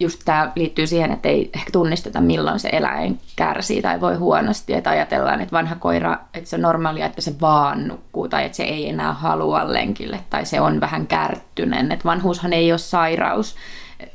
[0.00, 4.74] just tämä liittyy siihen, että ei ehkä tunnisteta, milloin se eläin kärsii tai voi huonosti.
[4.74, 8.56] Että ajatellaan, että vanha koira, että se on normaalia, että se vaan nukkuu tai että
[8.56, 11.92] se ei enää halua lenkille tai se on vähän kärttynen.
[11.92, 13.56] Että vanhuushan ei ole sairaus.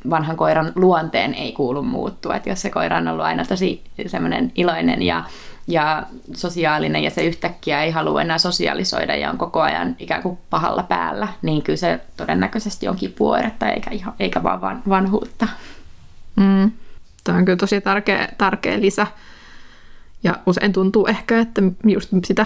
[0.09, 2.35] Vanhan koiran luonteen ei kuulu muuttua.
[2.35, 5.23] Että jos se koira on ollut aina tosi semmoinen iloinen ja
[5.67, 10.37] ja sosiaalinen ja se yhtäkkiä ei halua enää sosiaalisoida ja on koko ajan ikään kuin
[10.49, 15.47] pahalla päällä, niin kyllä se todennäköisesti onkin puoiretta eikä, ihan, eikä vaan vanhuutta.
[16.35, 16.71] Mm.
[17.23, 19.07] Tämä on kyllä tosi tärkeä, tärkeä lisä.
[20.23, 22.45] Ja usein tuntuu ehkä, että just sitä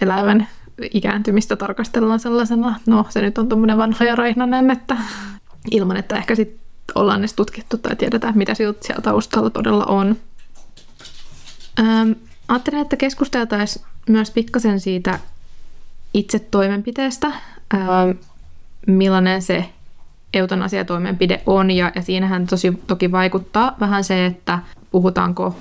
[0.00, 0.48] elävän
[0.94, 4.96] ikääntymistä tarkastellaan sellaisena, no se nyt on tuommoinen vanha ja raihnainen, että
[5.70, 6.60] ilman, että ehkä sitten
[6.94, 10.16] ollaan edes tutkittu tai tiedetään, mitä siellä taustalla todella on.
[11.80, 12.12] Ähm,
[12.48, 15.18] ajattelin, että keskusteltaisiin myös pikkasen siitä
[16.14, 17.26] itse toimenpiteestä,
[17.74, 18.10] ähm,
[18.86, 19.70] millainen se
[20.34, 24.58] eutanasiatoimenpide on, ja, ja siinähän tosi, toki vaikuttaa vähän se, että
[24.90, 25.56] puhutaanko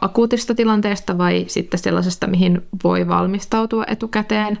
[0.00, 4.58] akuutista tilanteesta vai sitten sellaisesta, mihin voi valmistautua etukäteen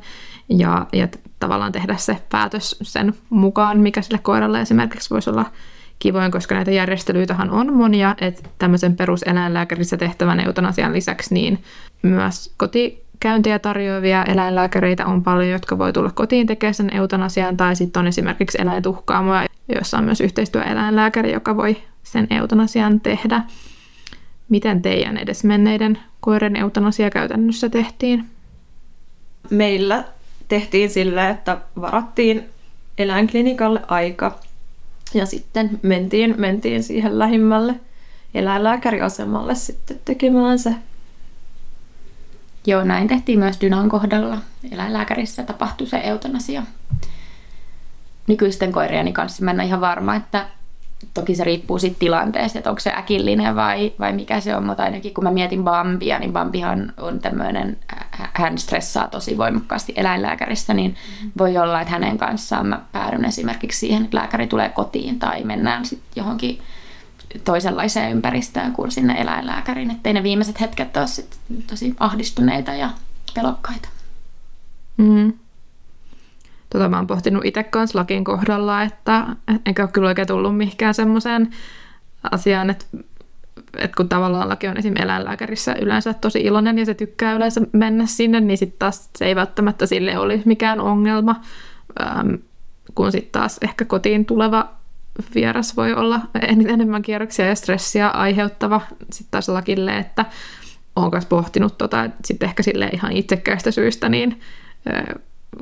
[0.48, 5.46] ja, ja tavallaan tehdä se päätös sen mukaan, mikä sille koiralle esimerkiksi voisi olla
[5.98, 11.62] kivoin, koska näitä järjestelyitähän on monia, että tämmöisen peruseläinlääkärissä tehtävän eutanasian lisäksi niin
[12.02, 17.76] myös koti käyntiä tarjoavia eläinlääkäreitä on paljon, jotka voi tulla kotiin tekemään sen eutanasian, tai
[17.76, 23.42] sitten on esimerkiksi eläintuhkaamoja, joissa on myös yhteistyöeläinlääkäri, joka voi sen eutanasian tehdä.
[24.48, 28.24] Miten teidän edesmenneiden koiren eutanasia käytännössä tehtiin?
[29.50, 30.04] Meillä
[30.48, 32.44] tehtiin sillä, että varattiin
[32.98, 34.38] eläinklinikalle aika
[35.14, 37.74] ja sitten mentiin, mentiin siihen lähimmälle
[38.34, 40.74] eläinlääkäriasemalle sitten tekemään se
[42.66, 44.38] Joo, näin tehtiin myös Dynan kohdalla.
[44.72, 46.62] Eläinlääkärissä tapahtui se eutanasia.
[48.26, 50.46] Nykyisten koirieni kanssa mä en ole ihan varma, että
[51.14, 54.82] toki se riippuu siitä tilanteesta, että onko se äkillinen vai, vai mikä se on, mutta
[54.82, 57.76] ainakin kun mä mietin Bambia, niin Bambihan on tämmöinen,
[58.12, 60.94] hän stressaa tosi voimakkaasti eläinlääkärissä, niin
[61.38, 65.84] voi olla, että hänen kanssaan mä päädyn esimerkiksi siihen, että lääkäri tulee kotiin tai mennään
[65.84, 66.60] sitten johonkin
[67.44, 72.90] toisenlaiseen ympäristöön kuin sinne eläinlääkäriin, ettei ne viimeiset hetket ole sit tosi ahdistuneita ja
[73.34, 73.88] pelokkaita.
[74.96, 75.32] Mm.
[76.70, 79.26] Tota mä oon pohtinut itse kanssa lakin kohdalla, että
[79.66, 81.50] enkä ole kyllä oikein tullut mihinkään semmoiseen
[82.30, 82.84] asiaan, että,
[83.76, 88.06] että kun tavallaan laki on esimerkiksi eläinlääkärissä yleensä tosi iloinen ja se tykkää yleensä mennä
[88.06, 91.40] sinne, niin sitten taas se ei välttämättä sille olisi mikään ongelma,
[92.00, 92.34] ähm,
[92.94, 94.79] kun sitten taas ehkä kotiin tuleva
[95.34, 96.20] vieras voi olla
[96.66, 98.80] enemmän kierroksia ja stressiä aiheuttava.
[99.12, 100.24] Sitten taas lakille, että
[100.96, 104.40] olen myös pohtinut tota, sitten ehkä sille ihan itsekkäistä syistä, niin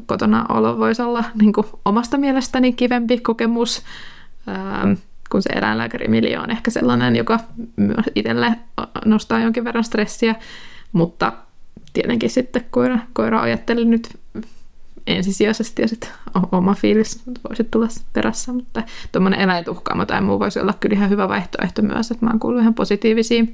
[0.06, 3.82] kotona olo voisi olla niin kuin omasta mielestäni kivempi kokemus,
[4.48, 4.92] ähm,
[5.30, 7.40] kun se eläinlääkärimiljo on ehkä sellainen, joka
[7.76, 8.52] myös itselle
[9.04, 10.34] nostaa jonkin verran stressiä,
[10.92, 11.32] mutta
[11.92, 14.08] tietenkin sitten koira, koira ajatteli nyt
[15.08, 16.10] ensisijaisesti ja sitten
[16.52, 21.28] oma fiilis voisi tulla perässä, mutta tuommoinen eläintuhkaamo tai muu voisi olla kyllä ihan hyvä
[21.28, 23.44] vaihtoehto myös, että mä oon kuullut ihan positiivisia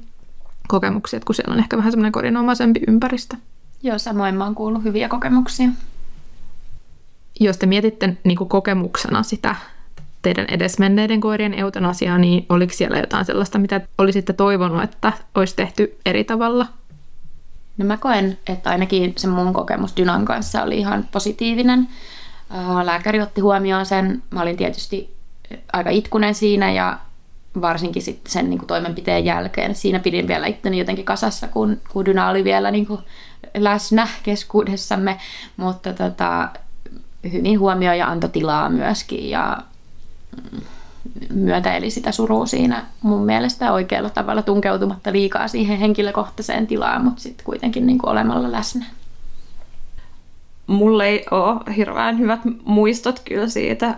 [0.67, 3.35] kokemuksia, että kun siellä on ehkä vähän semmoinen kodinomaisempi ympäristö.
[3.83, 5.69] Joo, samoin mä oon kuullut hyviä kokemuksia.
[7.39, 9.55] Jos te mietitte niin kuin kokemuksena sitä
[10.21, 15.97] teidän edesmenneiden koirien eutanasiaa, niin oliko siellä jotain sellaista, mitä olisitte toivonut, että olisi tehty
[16.05, 16.67] eri tavalla?
[17.77, 21.87] No mä koen, että ainakin se mun kokemus Dynan kanssa oli ihan positiivinen.
[22.83, 24.23] Lääkäri otti huomioon sen.
[24.29, 25.15] Mä olin tietysti
[25.73, 26.99] aika itkunen siinä ja
[27.61, 29.75] varsinkin sitten sen niin kuin toimenpiteen jälkeen.
[29.75, 32.99] Siinä pidin vielä itteni jotenkin kasassa, kun, kun Dyna oli vielä niin kuin
[33.57, 35.19] läsnä keskuudessamme,
[35.57, 36.49] mutta tota,
[37.31, 39.57] hyvin huomioi ja antoi tilaa myöskin ja
[40.51, 40.61] mm,
[41.33, 47.45] myötäili sitä surua siinä mun mielestä oikealla tavalla tunkeutumatta liikaa siihen henkilökohtaiseen tilaan, mutta sitten
[47.45, 48.85] kuitenkin niin kuin olemalla läsnä.
[50.67, 53.95] Mulle ei ole hirveän hyvät muistot kyllä siitä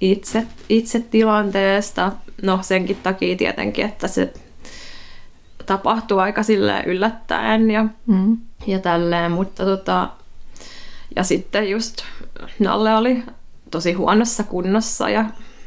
[0.00, 2.12] itse, itse tilanteesta.
[2.42, 4.32] No senkin takia tietenkin, että se
[5.66, 8.38] tapahtuu aika silleen yllättäen ja, mm.
[8.66, 10.08] ja tälleen, mutta tota,
[11.16, 12.02] ja sitten just
[12.58, 13.22] Nalle oli
[13.70, 15.24] tosi huonossa kunnossa ja,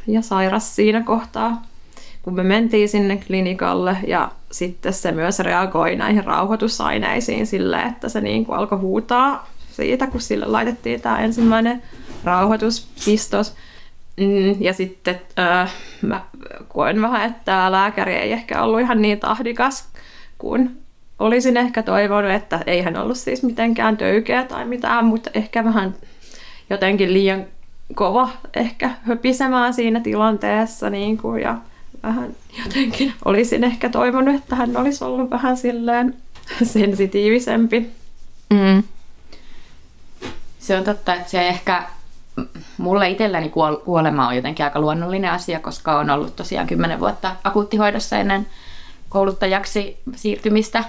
[0.08, 1.62] ja sairas siinä kohtaa,
[2.22, 8.22] kun me mentiin sinne klinikalle ja sitten se myös reagoi näihin rauhoitusaineisiin sille, että se
[8.22, 11.84] niin kuin alkoi huutaa siitä, kun sille laitettiin tämä ensimmäinen
[12.24, 13.56] rauhoituspistos.
[14.17, 16.22] Mm, ja sitten äh, mä
[16.67, 19.88] koen vähän, että tämä lääkäri ei ehkä ollut ihan niin tahdikas
[20.38, 20.78] kuin
[21.20, 25.96] olisin ehkä toivonut, että ei hän ollut siis mitenkään töykeä tai mitään, mutta ehkä vähän
[26.70, 27.46] jotenkin liian
[27.95, 31.58] kova ehkä höpisemään siinä tilanteessa niin kuin, ja
[32.04, 36.13] vähän jotenkin olisin ehkä toivonut, että hän olisi ollut vähän silleen
[36.73, 37.91] sensitiivisempi.
[38.50, 38.84] Mm.
[40.60, 41.84] Se on totta, että se ehkä
[42.78, 43.52] mulle itselläni
[43.86, 48.47] kuolema on jotenkin aika luonnollinen asia, koska on ollut tosiaan kymmenen vuotta akuuttihoidossa ennen
[49.10, 50.84] kouluttajaksi siirtymistä.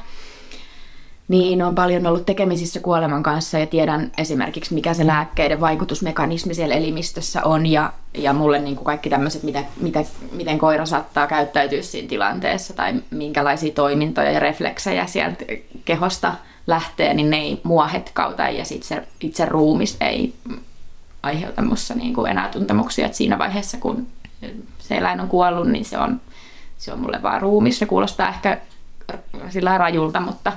[1.28, 6.74] Niin on paljon ollut tekemisissä kuoleman kanssa ja tiedän esimerkiksi, mikä se lääkkeiden vaikutusmekanismi siellä
[6.74, 11.82] elimistössä on ja, ja mulle niin kuin kaikki tämmöiset, mitä, mitä, miten koira saattaa käyttäytyä
[11.82, 15.44] siinä tilanteessa tai minkälaisia toimintoja ja refleksejä sieltä
[15.84, 16.34] kehosta
[16.66, 20.34] lähtee, niin ne ei mua hetkauta ja sit se itse ruumis ei
[21.22, 23.06] aiheuta musta niin kuin enää tuntemuksia.
[23.06, 24.06] Et siinä vaiheessa, kun
[24.78, 26.20] se eläin on kuollut, niin se on,
[26.78, 27.78] se on mulle vaan ruumis.
[27.78, 28.58] Se kuulostaa ehkä
[29.50, 30.52] sillä rajulta, mutta,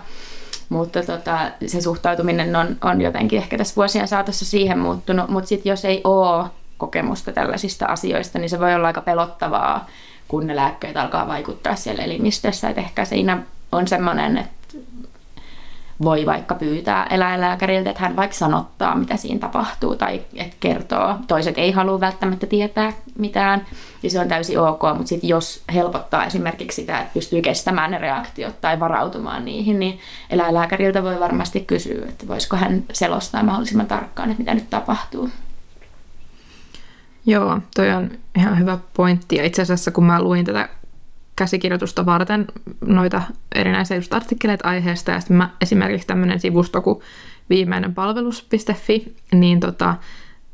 [0.71, 5.29] mutta tota, se suhtautuminen on, on jotenkin ehkä tässä vuosien saatossa siihen muuttunut.
[5.29, 9.87] Mutta sitten jos ei ole kokemusta tällaisista asioista, niin se voi olla aika pelottavaa,
[10.27, 12.69] kun ne lääkkeet alkaa vaikuttaa siellä elimistössä.
[12.69, 14.53] Et ehkä siinä on semmoinen, että
[16.03, 21.15] voi vaikka pyytää eläinlääkäriltä, että hän vaikka sanottaa, mitä siinä tapahtuu tai että kertoo.
[21.27, 23.65] Toiset ei halua välttämättä tietää mitään
[24.03, 27.97] ja se on täysin ok, mutta sitten jos helpottaa esimerkiksi sitä, että pystyy kestämään ne
[27.97, 34.31] reaktiot tai varautumaan niihin, niin eläinlääkäriltä voi varmasti kysyä, että voisiko hän selostaa mahdollisimman tarkkaan,
[34.31, 35.29] että mitä nyt tapahtuu.
[37.25, 39.35] Joo, toi on ihan hyvä pointti.
[39.35, 40.69] Ja itse asiassa kun mä luin tätä
[41.41, 42.47] käsikirjoitusta varten
[42.85, 43.21] noita
[43.55, 46.99] erinäisiä just artikkeleita aiheesta, ja sitten mä esimerkiksi tämmöinen sivusto kuin
[47.49, 49.95] viimeinen palvelus.fi, niin tota,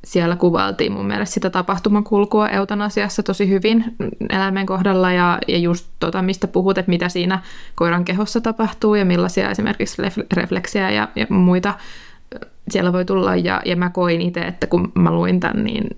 [0.04, 3.96] siellä kuvailtiin mun mielestä sitä tapahtumakulkua eutanasiassa tosi hyvin
[4.30, 7.42] eläimen kohdalla ja, ja just tota, mistä puhut, että mitä siinä
[7.76, 10.02] koiran kehossa tapahtuu ja millaisia esimerkiksi
[10.34, 11.74] refleksejä ja, ja muita
[12.70, 13.36] siellä voi tulla.
[13.36, 15.98] Ja, ja mä koin itse, että kun mä luin tämän, niin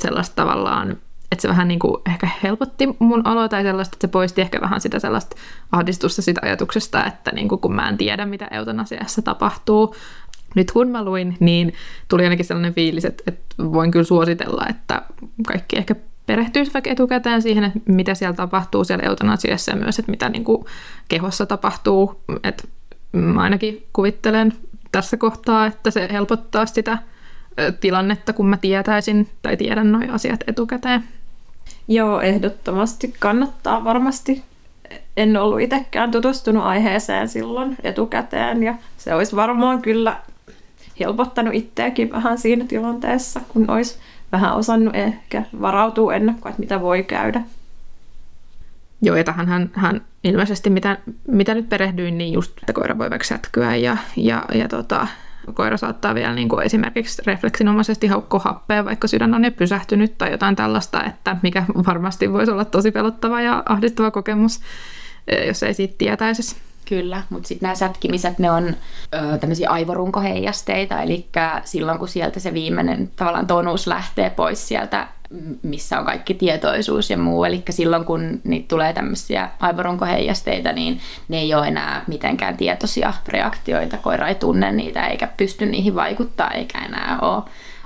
[0.00, 0.96] sellaista tavallaan
[1.32, 4.60] että se vähän niin kuin ehkä helpotti mun oloa tai sellaista, että se poisti ehkä
[4.60, 5.36] vähän sitä sellaista
[5.72, 9.94] ahdistusta sitä ajatuksesta, että niin kuin kun mä en tiedä, mitä eutanasiassa tapahtuu.
[10.54, 11.74] Nyt kun mä luin, niin
[12.08, 15.02] tuli ainakin sellainen fiilis, että, että voin kyllä suositella, että
[15.46, 15.94] kaikki ehkä
[16.26, 20.44] perehtyisi vaikka etukäteen siihen, että mitä siellä tapahtuu siellä eutanasiassa ja myös, että mitä niin
[20.44, 20.64] kuin
[21.08, 22.20] kehossa tapahtuu.
[22.44, 22.64] Että
[23.12, 24.52] mä ainakin kuvittelen
[24.92, 26.98] tässä kohtaa, että se helpottaa sitä
[27.80, 31.04] tilannetta, kun mä tietäisin tai tiedän nuo asiat etukäteen.
[31.88, 34.42] Joo, ehdottomasti kannattaa varmasti.
[35.16, 40.16] En ollut itsekään tutustunut aiheeseen silloin etukäteen ja se olisi varmaan kyllä
[41.00, 43.98] helpottanut itseäkin vähän siinä tilanteessa, kun olisi
[44.32, 47.42] vähän osannut ehkä varautua ennakkoon, että mitä voi käydä.
[49.02, 53.08] Joo, ja tähän hän, hän ilmeisesti, mitä, mitä nyt perehdyin, niin just, että koira voi
[53.22, 55.06] sätkyä ja, ja, ja tota,
[55.54, 60.30] koira saattaa vielä niin kuin esimerkiksi refleksinomaisesti haukkoa happea, vaikka sydän on jo pysähtynyt tai
[60.30, 64.60] jotain tällaista, että mikä varmasti voisi olla tosi pelottava ja ahdistava kokemus,
[65.28, 66.56] eh, jos ei siitä tietäisi.
[66.88, 68.76] Kyllä, mutta sitten nämä sätkimiset, ne on
[69.40, 71.28] tämmöisiä aivorunkoheijasteita, eli
[71.64, 75.08] silloin kun sieltä se viimeinen tavallaan tonus lähtee pois sieltä,
[75.62, 81.38] missä on kaikki tietoisuus ja muu, eli silloin kun niitä tulee tämmöisiä aivorunkoheijasteita, niin ne
[81.38, 86.78] ei ole enää mitenkään tietoisia reaktioita, koira ei tunne niitä eikä pysty niihin vaikuttaa, eikä
[86.84, 87.42] enää ole,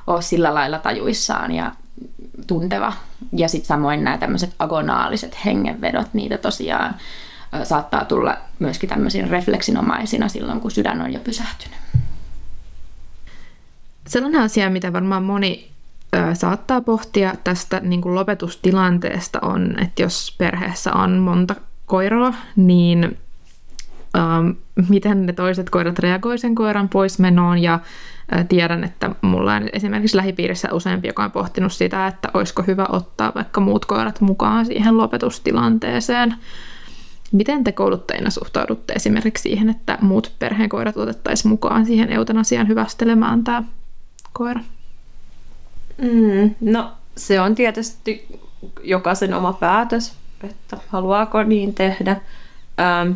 [0.06, 1.72] ole sillä lailla tajuissaan ja
[2.46, 2.92] tunteva.
[3.32, 6.94] Ja sitten samoin nämä tämmöiset agonaaliset hengenvedot, niitä tosiaan
[7.64, 11.78] saattaa tulla myöskin tämmöisiin refleksinomaisina silloin, kun sydän on jo pysähtynyt.
[14.06, 15.70] Sellainen asia, mitä varmaan moni
[16.34, 21.54] saattaa pohtia tästä niin kuin lopetustilanteesta on, että jos perheessä on monta
[21.86, 23.18] koiraa, niin
[24.18, 24.50] ähm,
[24.88, 27.74] miten ne toiset koirat reagoivat sen koiran poismenoon ja
[28.34, 32.86] äh, tiedän, että mulla on esimerkiksi lähipiirissä useampi, joka on pohtinut sitä, että olisiko hyvä
[32.88, 36.34] ottaa vaikka muut koirat mukaan siihen lopetustilanteeseen.
[37.32, 43.62] Miten te kouluttajina suhtaudutte esimerkiksi siihen, että muut perheenkoirat otettaisiin mukaan siihen eutanasian hyvästelemään tämä
[44.32, 44.60] koira?
[46.00, 48.26] Mm, no se on tietysti
[48.82, 50.12] jokaisen oma päätös,
[50.44, 52.16] että haluaako niin tehdä.
[52.80, 53.12] Ähm,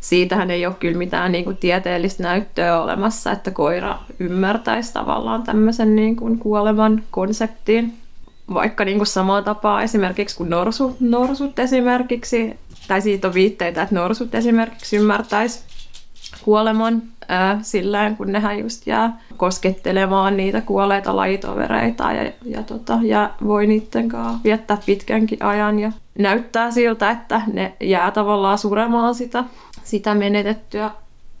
[0.00, 5.96] siitähän ei ole kyllä mitään niin kuin, tieteellistä näyttöä olemassa, että koira ymmärtäisi tavallaan tämmöisen
[5.96, 7.94] niin kuin, kuoleman konseptiin.
[8.54, 13.94] Vaikka niin kuin samaa tapaa esimerkiksi kuin norsut, norsut esimerkiksi tai siitä on viitteitä, että
[13.94, 15.60] norsut esimerkiksi ymmärtäisi
[16.44, 23.30] kuoleman ää, sillä kun nehän just jää koskettelemaan niitä kuolleita lajitovereita ja, ja, tota, ja
[23.44, 29.44] voi niiden kanssa viettää pitkänkin ajan ja näyttää siltä, että ne jää tavallaan suremaan sitä,
[29.84, 30.90] sitä menetettyä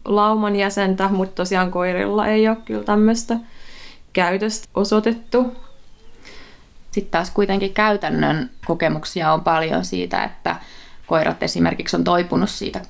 [0.04, 3.36] lauman jäsentä, mutta tosiaan koirilla ei ole kyllä tämmöistä
[4.12, 5.56] käytöstä osoitettu.
[6.90, 10.56] Sitten taas kuitenkin käytännön kokemuksia on paljon siitä, että
[11.06, 12.80] koirat esimerkiksi on toipunut siitä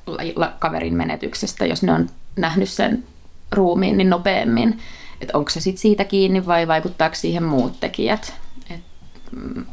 [0.59, 3.05] kaverin menetyksestä, jos ne on nähnyt sen
[3.53, 4.79] ruumiin niin nopeammin.
[5.21, 8.35] Että onko se sitten siitä kiinni vai vaikuttaako siihen muut tekijät.
[8.71, 8.81] Et,
[9.33, 9.65] mm,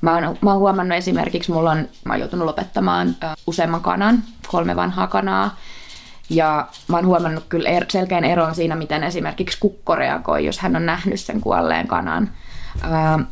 [0.00, 3.14] mä, oon, mä oon huomannut esimerkiksi, mulla on, mä oon joutunut lopettamaan uh,
[3.46, 5.56] useamman kanan, kolme vanhaa kanaa.
[6.30, 10.76] Ja mä oon huomannut kyllä er, selkeän eron siinä, miten esimerkiksi kukko reagoi, jos hän
[10.76, 12.30] on nähnyt sen kuolleen kanan.
[12.76, 13.26] Uh,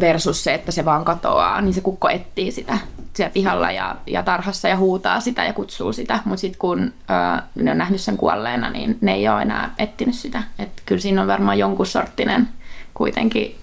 [0.00, 2.78] versus se, että se vaan katoaa, niin se kukko etsii sitä
[3.14, 7.42] siellä pihalla ja, ja tarhassa ja huutaa sitä ja kutsuu sitä, mutta sitten kun ö,
[7.54, 10.42] ne on nähnyt sen kuolleena, niin ne ei ole enää etsinyt sitä.
[10.58, 12.48] Et kyllä siinä on varmaan jonkun sorttinen
[12.94, 13.56] kuitenkin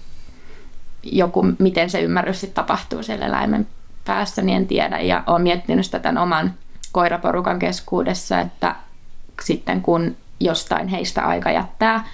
[1.02, 3.66] joku, miten se ymmärrys sitten tapahtuu siellä eläimen
[4.04, 5.00] päässä, niin en tiedä.
[5.00, 6.54] Ja olen miettinyt sitä tämän oman
[6.92, 8.74] koiraporukan keskuudessa, että
[9.44, 12.06] sitten kun jostain heistä aika jättää,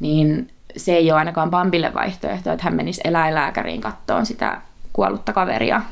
[0.00, 4.60] niin se ei ole ainakaan Bambille vaihtoehto, että hän menisi eläinlääkäriin kattoon sitä
[4.92, 5.82] kuollutta kaveria,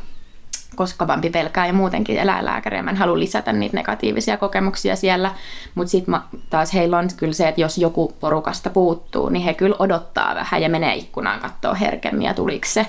[0.77, 2.83] koska Bambi pelkää ja muutenkin eläinlääkäriä.
[2.83, 5.35] Mä en halua lisätä niitä negatiivisia kokemuksia siellä,
[5.75, 9.77] mutta sitten taas heillä on kyllä se, että jos joku porukasta puuttuu, niin he kyllä
[9.79, 12.87] odottaa vähän ja menee ikkunaan katsoa herkemmin ja tuliko se.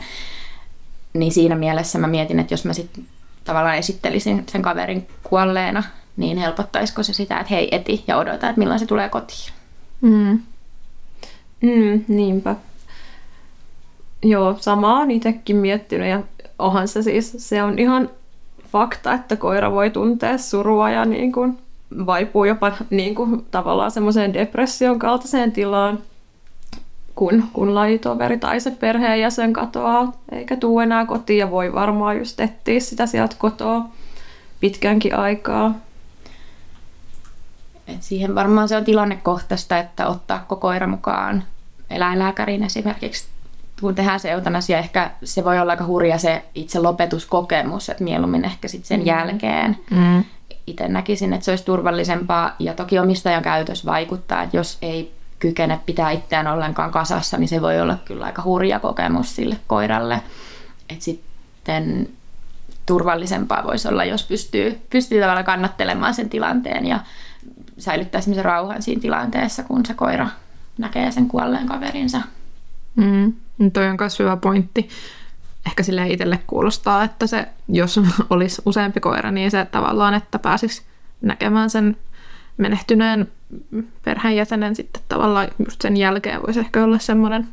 [1.14, 3.06] Niin siinä mielessä mä mietin, että jos mä sitten
[3.44, 5.84] tavallaan esittelisin sen kaverin kuolleena,
[6.18, 9.54] niin helpottaisiko se sitä, että hei eti ja odota, että milloin se tulee kotiin.
[10.02, 10.40] Mm.
[11.64, 12.56] Mm, niinpä.
[14.24, 16.24] Joo, samaa on itsekin miettinyt ja
[16.60, 18.10] onhan se siis, se on ihan
[18.72, 21.58] fakta, että koira voi tuntea surua ja niin kuin
[22.06, 26.00] vaipuu jopa niin kuin tavallaan semmoiseen depression kaltaiseen tilaan,
[27.16, 32.40] kun, kun lajitoveri tai se perheenjäsen katoaa eikä tuu enää kotiin ja voi varmaan just
[32.40, 33.86] etsiä sitä sieltä kotoa
[34.60, 35.76] pitkänkin aikaa.
[37.88, 41.44] Et siihen varmaan se on tilannekohtaista, että ottaa koira mukaan
[41.96, 43.28] eläinlääkäriin esimerkiksi,
[43.82, 48.46] kun tehdään se eutanasia, ehkä se voi olla aika hurja se itse lopetuskokemus, että mieluummin
[48.46, 49.06] ehkä sitten sen mm.
[49.06, 49.78] jälkeen.
[49.92, 50.24] Mm.
[50.68, 55.80] Itse näkisin, että se olisi turvallisempaa ja toki omistajan käytös vaikuttaa, että jos ei kykene
[55.86, 60.22] pitää itseään ollenkaan kasassa, niin se voi olla kyllä aika hurja kokemus sille koiralle.
[60.90, 62.10] Et sitten
[62.86, 67.00] turvallisempaa voisi olla, jos pystyy, pystyy tavallaan kannattelemaan sen tilanteen ja
[67.78, 70.28] säilyttää rauhan siinä tilanteessa, kun se koira
[70.78, 72.22] näkee sen kuolleen kaverinsa.
[72.96, 73.34] Mm,
[73.74, 74.90] toi on myös hyvä pointti.
[75.66, 78.00] Ehkä sille itselle kuulostaa, että se, jos
[78.30, 80.82] olisi useampi koira, niin se tavallaan, että pääsisi
[81.22, 81.98] näkemään sen
[82.58, 83.28] menehtyneen
[84.06, 87.48] perheenjäsenen sitten tavallaan just sen jälkeen voisi ehkä olla semmoinen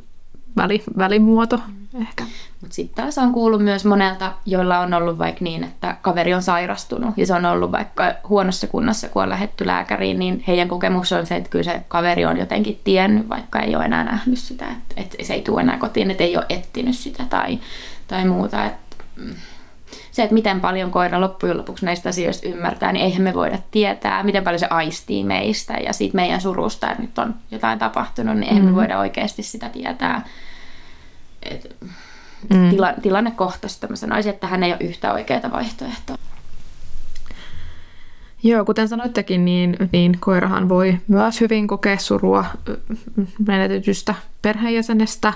[0.56, 1.60] väli, välimuoto
[1.94, 2.24] ehkä.
[2.60, 6.42] Mutta sitten taas on kuullut myös monelta, joilla on ollut vaikka niin, että kaveri on
[6.42, 11.12] sairastunut ja se on ollut vaikka huonossa kunnossa, kun on lähetty lääkäriin, niin heidän kokemus
[11.12, 14.66] on se, että kyllä se kaveri on jotenkin tiennyt, vaikka ei ole enää nähnyt sitä,
[14.68, 17.58] että, että se ei tule enää kotiin, että ei ole etsinyt sitä tai,
[18.08, 18.64] tai muuta.
[18.64, 19.34] Että, mm,
[20.10, 24.22] se, että miten paljon koira loppujen lopuksi näistä asioista ymmärtää, niin eihän me voida tietää,
[24.22, 28.44] miten paljon se aistii meistä ja siitä meidän surusta, että nyt on jotain tapahtunut, niin
[28.44, 28.74] eihän mm-hmm.
[28.74, 30.24] me voida oikeasti sitä tietää.
[31.42, 31.76] Et,
[32.54, 32.70] mm.
[32.70, 36.16] tila, tilannekohtaisesti mä sanoisin, että hän ei ole yhtä oikeaa vaihtoehtoa.
[38.42, 42.44] Joo, kuten sanoittekin, niin, niin koirahan voi myös hyvin kokea surua
[43.46, 45.32] menetetystä perheenjäsenestä.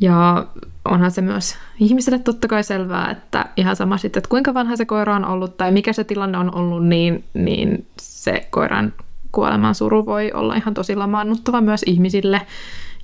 [0.00, 0.46] Ja
[0.84, 4.84] onhan se myös ihmiselle totta kai selvää, että ihan sama sitten, että kuinka vanha se
[4.84, 8.92] koira on ollut tai mikä se tilanne on ollut, niin, niin se koiran
[9.32, 12.40] kuoleman suru voi olla ihan tosi lamaannuttava myös ihmisille.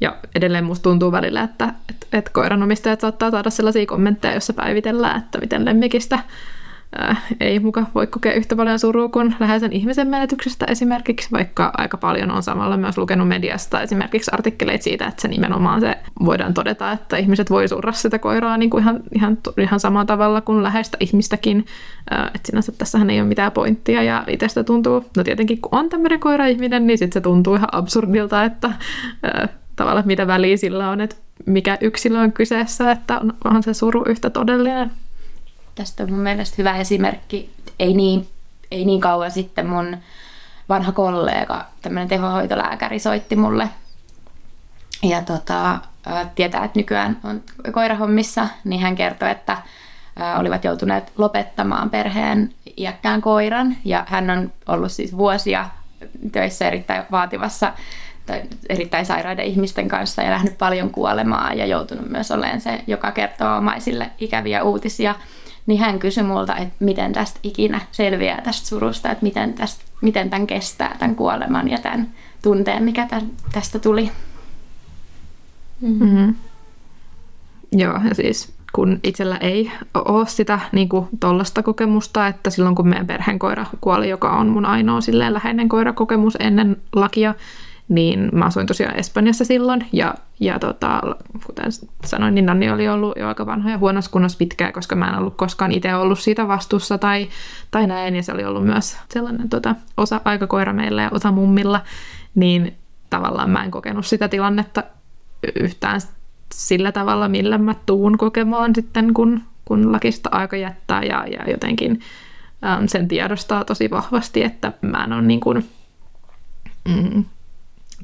[0.00, 5.18] Ja edelleen musta tuntuu välillä, että, että, että koiranomistajat saattaa saada sellaisia kommentteja, joissa päivitellään,
[5.18, 6.18] että miten lemmikistä
[7.00, 11.96] Äh, ei muka voi kokea yhtä paljon surua kuin läheisen ihmisen menetyksestä esimerkiksi, vaikka aika
[11.96, 16.92] paljon on samalla myös lukenut mediasta esimerkiksi artikkeleita siitä, että se nimenomaan se voidaan todeta,
[16.92, 20.96] että ihmiset voi surra sitä koiraa niin kuin ihan, ihan, ihan samalla tavalla kuin läheistä
[21.00, 21.66] ihmistäkin.
[22.12, 25.88] Äh, että sinänsä tässähän ei ole mitään pointtia ja itsestä tuntuu, no tietenkin kun on
[25.88, 31.00] tämmöinen koira-ihminen, niin sitten se tuntuu ihan absurdilta, että äh, tavallaan mitä väliä sillä on,
[31.00, 31.16] että
[31.46, 34.92] mikä yksilö on kyseessä, että onhan se suru yhtä todellinen.
[35.74, 37.50] Tästä on mun mielestä hyvä esimerkki.
[37.78, 38.28] Ei niin,
[38.70, 39.96] ei niin kauan sitten mun
[40.68, 43.68] vanha kollega, tämmöinen tehohoitolääkäri, soitti mulle.
[45.02, 45.78] Ja tota,
[46.34, 49.56] tietää, että nykyään on koirahommissa, niin hän kertoi, että
[50.38, 53.76] olivat joutuneet lopettamaan perheen iäkkään koiran.
[53.84, 55.68] Ja hän on ollut siis vuosia
[56.32, 57.72] töissä erittäin vaativassa
[58.26, 63.12] tai erittäin sairaiden ihmisten kanssa ja nähnyt paljon kuolemaa ja joutunut myös olemaan se, joka
[63.12, 65.14] kertoo omaisille ikäviä uutisia
[65.66, 70.30] niin hän kysyi multa, että miten tästä ikinä selviää tästä surusta, että miten, tästä, miten
[70.30, 72.08] tämän kestää, tämän kuoleman ja tämän
[72.42, 74.10] tunteen, mikä tämän, tästä tuli.
[75.80, 76.34] Mm-hmm.
[77.72, 80.88] Joo, ja siis kun itsellä ei ole sitä niin
[81.20, 85.68] tuollaista kokemusta, että silloin kun meidän perheen koira kuoli, joka on mun ainoa silleen läheinen
[85.68, 87.34] koirakokemus ennen lakia,
[87.88, 91.00] niin mä asuin tosiaan Espanjassa silloin, ja, ja tota,
[91.46, 91.72] kuten
[92.04, 95.18] sanoin, niin Nanni oli ollut jo aika vanha ja huonossa kunnossa pitkään, koska mä en
[95.18, 97.28] ollut koskaan itse ollut siitä vastuussa tai,
[97.70, 101.80] tai näin, ja se oli ollut myös sellainen tota, osa aikakoira meillä ja osa mummilla,
[102.34, 102.74] niin
[103.10, 104.82] tavallaan mä en kokenut sitä tilannetta
[105.54, 106.00] yhtään
[106.52, 112.00] sillä tavalla, millä mä tuun kokemaan sitten, kun, kun lakista aika jättää, ja, ja jotenkin
[112.64, 115.68] ähm, sen tiedostaa tosi vahvasti, että mä en ole niin kuin,
[116.88, 117.24] mm,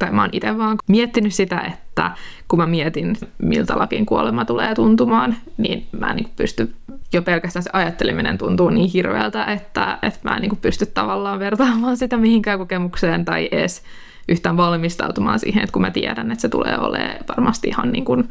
[0.03, 2.11] tai mä oon itse vaan miettinyt sitä, että
[2.49, 6.75] kun mä mietin, miltä lakin kuolema tulee tuntumaan, niin mä en niin pysty,
[7.13, 11.97] jo pelkästään se ajatteleminen tuntuu niin hirveältä, että, että mä en niin pysty tavallaan vertaamaan
[11.97, 13.83] sitä mihinkään kokemukseen tai edes
[14.29, 18.29] yhtään valmistautumaan siihen, että kun mä tiedän, että se tulee olemaan varmasti ihan niin kuin,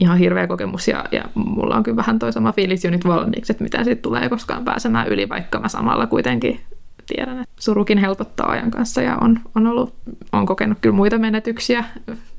[0.00, 3.52] ihan hirveä kokemus ja, ja mulla on kyllä vähän toi sama fiilis jo nyt valmiiksi,
[3.52, 6.60] että mitä siitä tulee koskaan pääsemään yli, vaikka mä samalla kuitenkin
[7.08, 9.94] tiedän, että surukin helpottaa ajan kanssa ja on, on, ollut,
[10.32, 11.84] on kokenut kyllä muita menetyksiä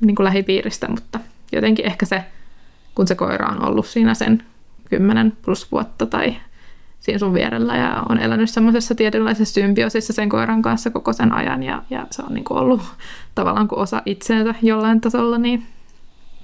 [0.00, 1.20] niin kuin lähipiiristä, mutta
[1.52, 2.24] jotenkin ehkä se,
[2.94, 4.42] kun se koira on ollut siinä sen
[4.90, 6.36] 10 plus vuotta tai
[7.00, 11.62] siinä sun vierellä ja on elänyt semmoisessa tietynlaisessa symbioosissa sen koiran kanssa koko sen ajan
[11.62, 12.82] ja, ja se on niin kuin ollut
[13.34, 15.66] tavallaan kuin osa itseensä jollain tasolla, niin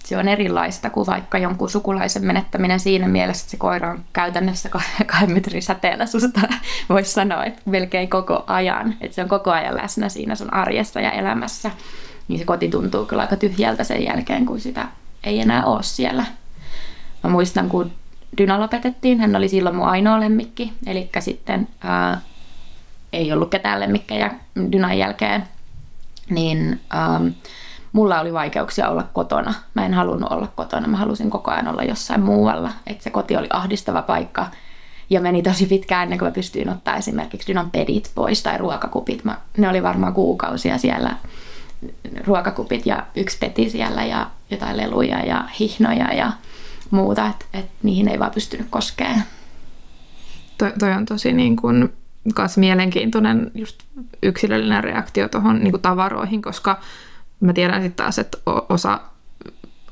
[0.07, 4.69] se on erilaista kuin vaikka jonkun sukulaisen menettäminen siinä mielessä, että se koira on käytännössä
[5.07, 6.41] kahden metrin säteellä susta,
[6.89, 8.95] voisi sanoa, että melkein koko ajan.
[9.01, 11.71] Että se on koko ajan läsnä siinä sun arjessa ja elämässä.
[12.29, 14.89] Niin se koti tuntuu kyllä aika tyhjältä sen jälkeen, kun sitä
[15.25, 16.25] ei enää ole siellä.
[17.25, 17.93] Mä muistan, kun
[18.39, 22.21] Dyna lopetettiin, hän oli silloin mun ainoa lemmikki, eli sitten ää,
[23.13, 24.31] ei ollut ketään lemmikkejä
[24.73, 25.45] Dynan jälkeen,
[26.31, 27.21] niin ää,
[27.97, 29.55] mulla oli vaikeuksia olla kotona.
[29.75, 32.71] Mä en halunnut olla kotona, mä halusin koko ajan olla jossain muualla.
[32.87, 34.47] Että se koti oli ahdistava paikka.
[35.11, 39.25] Ja meni tosi pitkään ennen kuin mä pystyin ottaa esimerkiksi Dynan pedit pois tai ruokakupit.
[39.25, 41.17] Mä, ne oli varmaan kuukausia siellä
[42.27, 46.33] ruokakupit ja yksi peti siellä ja jotain leluja ja hihnoja ja
[46.91, 49.23] muuta, että et niihin ei vaan pystynyt koskemaan.
[50.59, 51.93] Toi, toi on tosi niin kuin,
[52.35, 53.83] kas mielenkiintoinen just
[54.23, 56.81] yksilöllinen reaktio tuohon niin tavaroihin, koska
[57.41, 59.01] mä tiedän sitten taas, että osa,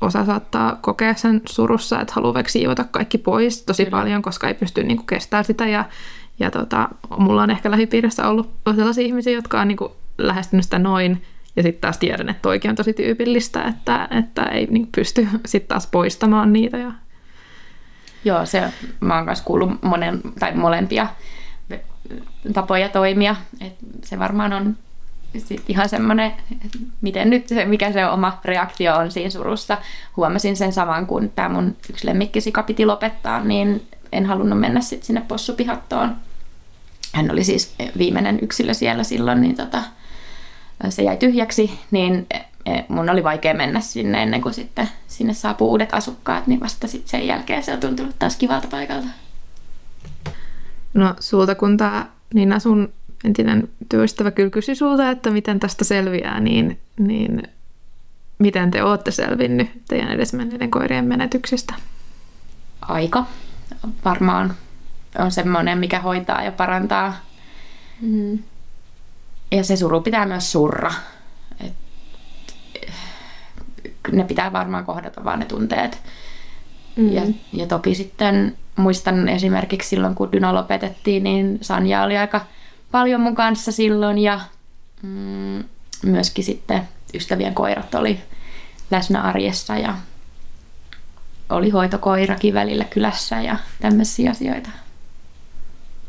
[0.01, 3.97] osa saattaa kokea sen surussa, että haluaa siivota kaikki pois tosi Kyllä.
[3.97, 5.85] paljon, koska ei pysty niin kuin, kestämään sitä ja,
[6.39, 10.79] ja tota, mulla on ehkä lähipiirissä ollut sellaisia ihmisiä, jotka on niin kuin, lähestynyt sitä
[10.79, 11.23] noin,
[11.55, 15.67] ja sitten taas tiedän, että toikin on tosi tyypillistä, että, että ei niin pysty sitten
[15.67, 16.77] taas poistamaan niitä.
[16.77, 16.91] Ja...
[18.25, 18.63] Joo, se,
[18.99, 21.07] mä oon myös kuullut monen, tai molempia
[22.53, 23.35] tapoja toimia.
[23.61, 24.77] Et se varmaan on
[25.39, 26.31] sit ihan semmoinen,
[27.01, 29.77] miten nyt se, mikä se oma reaktio on siinä surussa.
[30.17, 35.03] Huomasin sen saman, kun tämä mun yksi lemmikkisika piti lopettaa, niin en halunnut mennä sit
[35.03, 36.15] sinne possupihattoon.
[37.13, 39.83] Hän oli siis viimeinen yksilö siellä silloin, niin tota,
[40.89, 42.27] se jäi tyhjäksi, niin
[42.65, 46.87] e, mun oli vaikea mennä sinne ennen kuin sitten sinne saapuu uudet asukkaat, niin vasta
[46.87, 49.07] sitten sen jälkeen se on tuntunut taas kivalta paikalta.
[50.93, 52.93] No sulta kun tämä Nina sun
[53.23, 57.43] entinen työystävä kyllä kysyi sulta, että miten tästä selviää, niin, niin
[58.39, 61.73] miten te olette selvinnyt teidän edesmenneiden koirien menetyksistä?
[62.81, 63.25] Aika
[64.05, 64.53] varmaan
[65.19, 67.13] on semmoinen, mikä hoitaa ja parantaa.
[68.01, 68.39] Mm.
[69.51, 70.93] Ja se suru pitää myös surra.
[71.59, 71.73] Et
[74.11, 76.01] ne pitää varmaan kohdata vaan ne tunteet.
[76.95, 77.13] Mm.
[77.13, 77.21] Ja,
[77.53, 82.41] ja toki sitten muistan esimerkiksi silloin, kun Dyna lopetettiin, niin Sanja oli aika
[82.91, 84.39] paljon mun kanssa silloin ja
[85.01, 85.63] mm,
[86.03, 86.81] myöskin sitten
[87.13, 88.19] ystävien koirat oli
[88.91, 89.95] läsnä arjessa ja
[91.49, 94.69] oli hoitokoirakin välillä kylässä ja tämmöisiä asioita.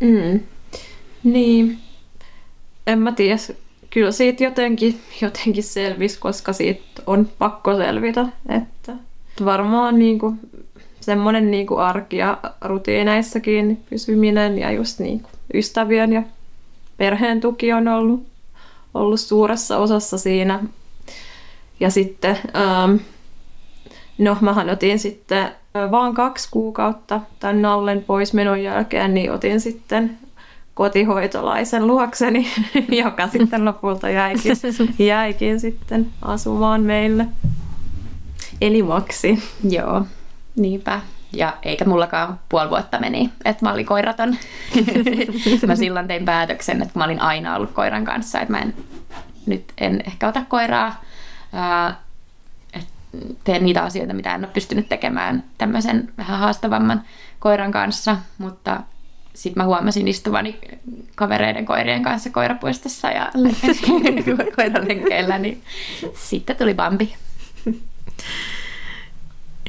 [0.01, 0.41] Mm.
[1.25, 1.79] Niin,
[2.87, 3.37] en mä tiedä.
[3.91, 8.27] Kyllä siitä jotenkin, jotenkin selvisi, koska siitä on pakko selvitä.
[8.49, 8.93] Että
[9.45, 10.41] varmaan niin kuin,
[11.01, 16.23] semmoinen niin kuin arki ja rutiineissakin pysyminen ja just niin kuin ystävien ja
[16.97, 18.27] perheen tuki on ollut,
[18.95, 20.65] ollut suuressa osassa siinä.
[21.81, 22.97] Ja sitten, ähm,
[24.19, 25.51] no mähän otin sitten
[25.91, 30.19] vaan kaksi kuukautta tämän Nallen poismenon jälkeen, niin otin sitten
[30.75, 32.47] kotihoitolaisen luokseni,
[33.03, 34.57] joka sitten lopulta jäikin,
[34.99, 37.27] jäikin sitten asumaan meille.
[38.61, 39.43] Eli Maksi.
[39.71, 40.03] Joo,
[40.57, 41.01] niinpä.
[41.33, 44.37] Ja eikä mullakaan puoli vuotta meni, että mä olin koiraton.
[45.67, 48.75] mä silloin tein päätöksen, että mä olin aina ollut koiran kanssa, että mä en,
[49.47, 51.05] nyt en ehkä ota koiraa.
[53.45, 57.03] Teen niitä asioita, mitä en ole pystynyt tekemään tämmöisen vähän haastavamman
[57.39, 58.81] koiran kanssa, mutta
[59.35, 60.59] sitten mä huomasin istuvani
[61.15, 63.33] kavereiden koirien kanssa koirapuistossa ja
[64.57, 65.63] koiralenkeillä, niin
[66.15, 67.15] sitten tuli Bambi.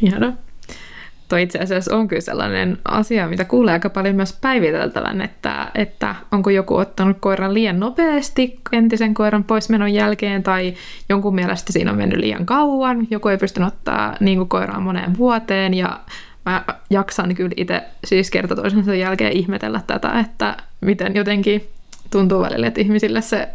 [0.02, 0.34] Ihana.
[1.28, 6.16] Tuo itse asiassa on kyllä sellainen asia, mitä kuulee aika paljon myös päiviteltävän, että, että
[6.32, 10.74] onko joku ottanut koiran liian nopeasti entisen koiran poismenon jälkeen tai
[11.10, 15.18] jonkun mielestä siinä on mennyt liian kauan, joku ei pystynyt ottaa niin kuin koiraa moneen
[15.18, 16.00] vuoteen ja
[16.46, 21.70] mä jaksan kyllä itse siis kerta toisensa jälkeen ihmetellä tätä, että miten jotenkin
[22.12, 23.50] tuntuu välillä, että ihmisille se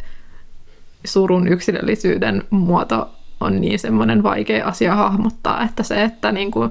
[1.05, 3.11] surun yksilöllisyyden muoto
[3.41, 6.71] on niin semmoinen vaikea asia hahmottaa, että se, että niin kuin,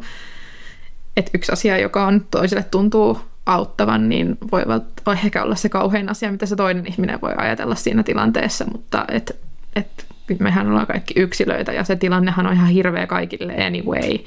[1.17, 4.61] että yksi asia, joka on toiselle tuntuu auttavan, niin voi,
[5.05, 9.05] voi ehkä olla se kauhein asia, mitä se toinen ihminen voi ajatella siinä tilanteessa, mutta
[9.11, 9.39] et,
[9.75, 10.05] et,
[10.39, 14.17] mehän ollaan kaikki yksilöitä ja se tilannehan on ihan hirveä kaikille anyway.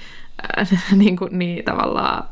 [0.96, 2.24] niin, kuin, niin tavallaan,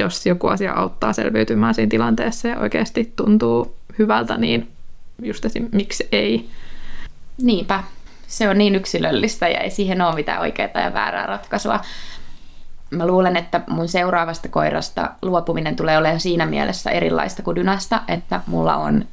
[0.00, 4.68] jos joku asia auttaa selviytymään siinä tilanteessa ja oikeasti tuntuu hyvältä, niin
[5.22, 5.68] just esim.
[5.72, 6.48] miksi ei.
[7.42, 7.82] Niinpä.
[8.26, 11.80] Se on niin yksilöllistä ja ei siihen ole mitään oikeaa ja väärää ratkaisua.
[12.90, 18.40] Mä luulen, että mun seuraavasta koirasta luopuminen tulee olemaan siinä mielessä erilaista kuin Dynasta, että
[18.46, 19.04] mulla on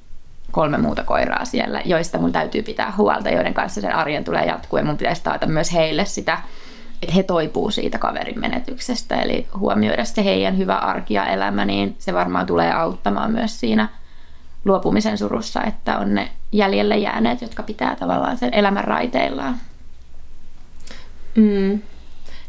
[0.51, 4.79] kolme muuta koiraa siellä, joista mun täytyy pitää huolta, joiden kanssa sen arjen tulee jatkuu
[4.79, 6.37] ja mun pitäisi taata myös heille sitä
[7.01, 11.95] että he toipuu siitä kaverin menetyksestä, eli huomioida se heidän hyvä arki ja elämä, niin
[11.99, 13.89] se varmaan tulee auttamaan myös siinä
[14.65, 19.55] luopumisen surussa, että on ne jäljelle jääneet, jotka pitää tavallaan sen elämän raiteillaan.
[21.35, 21.81] Mm.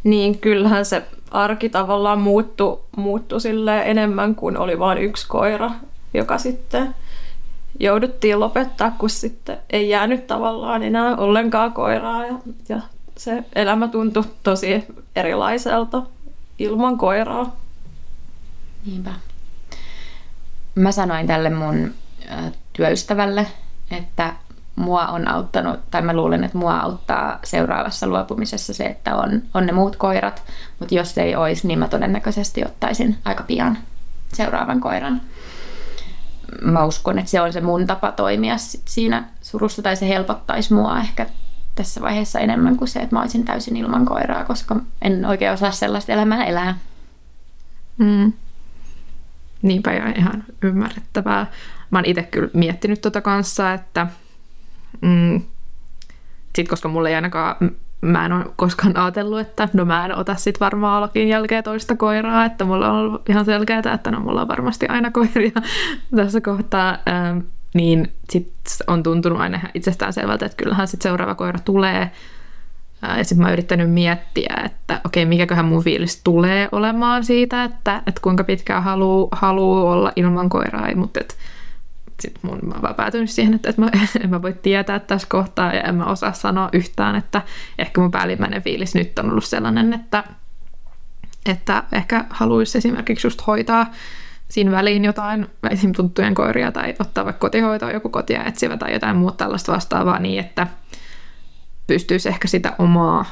[0.05, 3.41] Niin, kyllähän se arki tavallaan muuttui, muuttui
[3.85, 5.71] enemmän kuin oli vain yksi koira,
[6.15, 6.95] joka sitten
[7.81, 12.35] jouduttiin lopettaa, kun sitten ei jäänyt tavallaan enää ollenkaan koiraa ja,
[12.69, 12.81] ja
[13.17, 14.85] se elämä tuntui tosi
[15.17, 16.03] erilaiselta
[16.59, 17.57] ilman koiraa.
[18.87, 19.11] Niinpä.
[20.75, 21.95] Mä sanoin tälle mun
[22.73, 23.47] työystävälle,
[23.91, 24.35] että
[24.77, 29.67] mua on auttanut, tai mä luulen, että mua auttaa seuraavassa luopumisessa se, että on, on
[29.67, 30.43] ne muut koirat,
[30.79, 33.79] mutta jos ei olisi, niin mä todennäköisesti ottaisin aika pian
[34.33, 35.21] seuraavan koiran.
[36.63, 38.55] Mä uskon, että se on se mun tapa toimia
[38.85, 41.27] siinä surussa, tai se helpottaisi mua ehkä
[41.75, 45.71] tässä vaiheessa enemmän kuin se, että mä olisin täysin ilman koiraa, koska en oikein osaa
[45.71, 46.79] sellaista elämää elää.
[47.99, 48.33] Mm.
[49.63, 51.47] Niinpä ihan ymmärrettävää.
[51.91, 54.07] Mä oon itse kyllä miettinyt tota kanssa, että
[55.03, 55.43] mm,
[56.57, 57.57] sit koska mulle ei ainakaan,
[58.01, 61.97] mä en ole koskaan ajatellut, että no mä en ota sit varmaan alokin jälkeen toista
[61.97, 65.63] koiraa, että mulla on ollut ihan selkeää, että no mulla on varmasti aina koiria
[66.17, 67.39] tässä kohtaa, ähm,
[67.75, 68.53] niin sit
[68.87, 72.11] on tuntunut aina itsestään selvältä, että kyllähän sit seuraava koira tulee,
[73.17, 78.03] ja sitten mä oon yrittänyt miettiä, että okei, mikäköhän mun fiilis tulee olemaan siitä, että,
[78.07, 81.37] että kuinka pitkään haluaa haluu olla ilman koiraa, mutta et,
[82.23, 83.91] sit mun, mä oon päätynyt siihen, että, että mä,
[84.25, 87.43] en mä voi tietää tässä kohtaa ja en mä osaa sanoa yhtään, että
[87.79, 90.25] ehkä mun päällimmäinen fiilis nyt on ollut sellainen, että,
[91.47, 93.87] että ehkä haluaisi esimerkiksi just hoitaa
[94.49, 99.17] siinä väliin jotain esimerkiksi tuttujen koiria tai ottaa vaikka kotihoitoa joku kotia etsivä tai jotain
[99.17, 100.67] muuta tällaista vastaavaa niin, että
[101.87, 103.25] pystyisi ehkä sitä omaa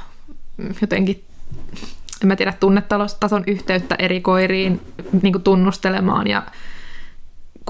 [0.80, 1.24] jotenkin,
[2.22, 4.80] en mä tiedä, tunnetason yhteyttä eri koiriin
[5.22, 6.42] niin tunnustelemaan ja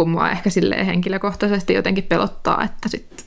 [0.01, 3.26] kun mua ehkä silleen henkilökohtaisesti jotenkin pelottaa, että sit,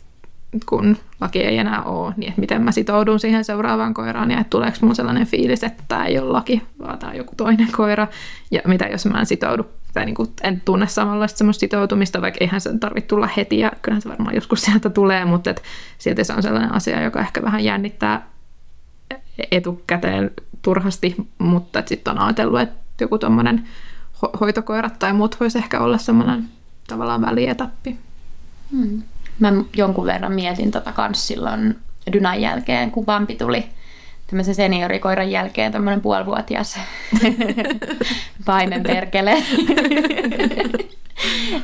[0.65, 4.49] kun laki ei enää ole, niin että miten mä sitoudun siihen seuraavaan koiraan ja että
[4.49, 8.07] tuleeko mun sellainen fiilis, että tämä ei ole laki, vaan tämä on joku toinen koira.
[8.51, 12.37] Ja mitä jos mä en sitoudu tai niin kuin en tunne samanlaista semmoista sitoutumista, vaikka
[12.41, 15.63] eihän se tarvitse tulla heti ja kyllähän se varmaan joskus sieltä tulee, mutta et
[15.97, 18.27] silti se on sellainen asia, joka ehkä vähän jännittää
[19.51, 23.67] etukäteen turhasti, mutta sitten on ajatellut, että joku tuommoinen
[24.25, 26.43] ho- hoitokoirat tai muut voisi ehkä olla semmoinen
[26.87, 27.97] tavallaan välietappi.
[28.71, 29.03] Hmm.
[29.39, 31.75] Mä jonkun verran mietin tota kans silloin
[32.13, 33.65] Dynan jälkeen, kun Vampi tuli
[34.27, 36.79] tämmöisen seniorikoiran jälkeen tämmöinen puolivuotias
[38.45, 39.37] paimen perkele.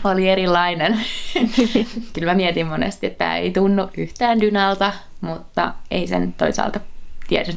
[0.03, 0.99] oli erilainen.
[2.13, 6.80] Kyllä mä mietin monesti, että tämä ei tunnu yhtään dynalta, mutta ei sen toisaalta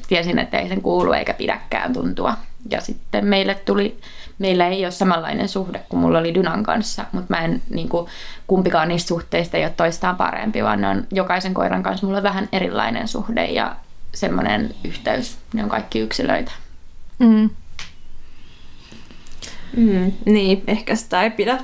[0.08, 2.36] tiesin, että ei sen kuulu eikä pidäkään tuntua.
[2.70, 4.00] Ja sitten meille tuli,
[4.38, 8.06] meillä ei ole samanlainen suhde kuin mulla oli Dynan kanssa, mutta mä en niin kuin,
[8.46, 12.22] kumpikaan niistä suhteista ei ole toistaan parempi, vaan ne on jokaisen koiran kanssa mulla on
[12.22, 13.76] vähän erilainen suhde ja
[14.14, 15.38] semmoinen yhteys.
[15.54, 16.52] Ne on kaikki yksilöitä.
[17.18, 17.50] Mm.
[19.76, 21.58] Mm, niin, ehkä sitä ei pidä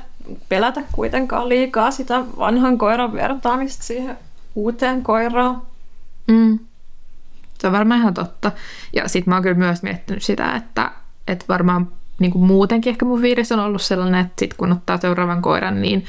[0.48, 4.18] pelätä kuitenkaan liikaa sitä vanhan koiran vertaamista siihen
[4.54, 5.62] uuteen koiraan.
[6.26, 6.59] Mm.
[7.61, 8.52] Se on varmaan ihan totta.
[8.92, 10.90] Ja sitten mä oon kyllä myös miettinyt sitä, että,
[11.28, 11.88] että varmaan
[12.18, 15.82] niin kuin muutenkin ehkä mun fiilis on ollut sellainen, että sit kun ottaa seuraavan koiran,
[15.82, 16.04] niin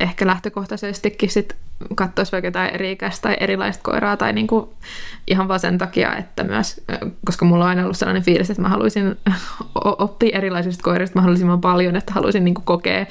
[0.00, 1.56] ehkä lähtökohtaisestikin sit
[1.94, 4.68] katsoisi vaikka jotain eri-ikäistä tai erilaista koiraa tai niin kuin
[5.26, 6.80] ihan vaan sen takia, että myös,
[7.26, 9.16] koska mulla on aina ollut sellainen fiilis, että mä haluaisin
[9.74, 13.06] oppia erilaisista koirista mahdollisimman paljon, että haluaisin niin kuin kokea,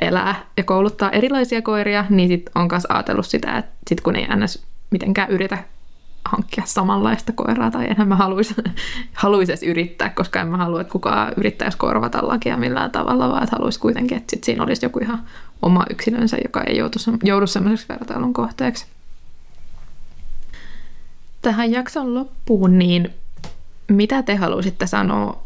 [0.00, 4.26] elää ja kouluttaa erilaisia koiria, niin sit on myös ajatellut sitä, että sit kun ei
[4.36, 4.66] ns.
[4.90, 5.58] mitenkään yritä
[6.28, 8.54] hankkia samanlaista koiraa, tai enhän mä haluaisi,
[9.12, 13.42] haluaisi edes yrittää, koska en mä halua, että kukaan yrittäisi korvata lakia millään tavalla, vaan
[13.42, 15.22] että haluaisi kuitenkin, että sit siinä olisi joku ihan
[15.62, 18.86] oma yksilönsä, joka ei joutu, joudu semmoiseksi vertailun kohteeksi.
[21.42, 23.14] Tähän jakson loppuun, niin
[23.88, 25.42] mitä te haluaisitte sanoa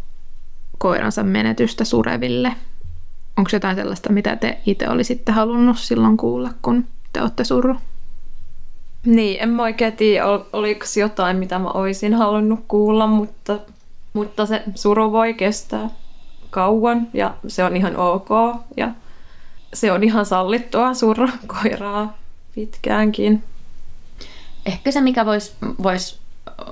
[0.78, 2.56] koiransa menetystä sureville?
[3.36, 7.76] Onko jotain sellaista, mitä te itse olisitte halunnut silloin kuulla, kun te olette surru?
[9.06, 13.58] Niin, en mä oikein tiedä, oliko jotain, mitä mä olisin halunnut kuulla, mutta,
[14.12, 15.90] mutta se suru voi kestää
[16.50, 18.28] kauan ja se on ihan ok
[18.76, 18.90] ja
[19.74, 22.18] se on ihan sallittua surra koiraa
[22.54, 23.44] pitkäänkin.
[24.66, 26.20] Ehkä se, mikä voisi vois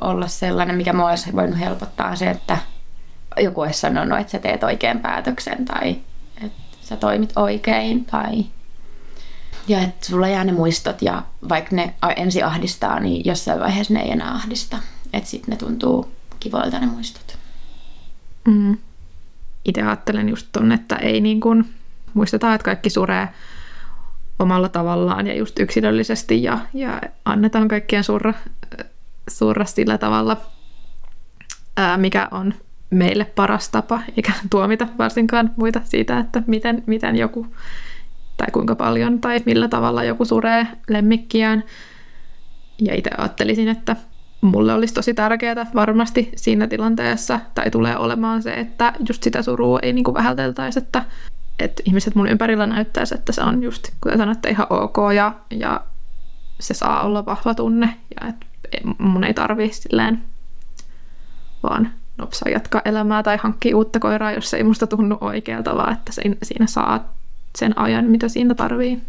[0.00, 2.58] olla sellainen, mikä mua olisi voinut helpottaa, on se, että
[3.40, 5.96] joku olisi sanonut, että sä teet oikean päätöksen tai
[6.44, 8.44] että sä toimit oikein tai
[9.70, 14.00] ja että sulla jää ne muistot ja vaikka ne ensi ahdistaa, niin jossain vaiheessa ne
[14.00, 14.78] ei enää ahdista.
[15.12, 17.38] Että sitten ne tuntuu kivoilta ne muistot.
[18.48, 18.78] Mm.
[19.64, 21.74] Itse ajattelen just ton, että ei niin kuin,
[22.14, 23.28] muistetaan, että kaikki suree
[24.38, 28.34] omalla tavallaan ja just yksilöllisesti ja, ja annetaan kaikkien surra,
[29.28, 30.36] surra sillä tavalla,
[31.76, 32.54] ää, mikä on
[32.90, 37.46] meille paras tapa, eikä tuomita varsinkaan muita siitä, että miten, miten joku
[38.41, 41.64] tai kuinka paljon tai millä tavalla joku suree lemmikkiään.
[42.82, 43.97] Ja itse ajattelisin, että
[44.41, 49.78] mulle olisi tosi tärkeää varmasti siinä tilanteessa, tai tulee olemaan se, että just sitä surua
[49.82, 51.05] ei niin vähälteltäisi, että,
[51.59, 55.80] että ihmiset mun ympärillä näyttäisi, että se on just, kuten sanoitte, ihan ok ja, ja
[56.61, 58.47] se saa olla vahva tunne ja että
[58.99, 60.22] mun ei tarvii silleen
[61.62, 65.93] vaan nopsaa jatkaa elämää tai hankkia uutta koiraa, jos se ei musta tunnu oikealta, vaan
[65.93, 66.12] että
[66.43, 67.19] siinä saa
[67.59, 69.03] sen ajan, mitä siinä tarvii.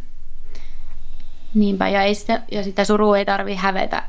[1.54, 4.04] Niinpä, ja, ei sitä, ja sitä surua ei tarvi hävetä,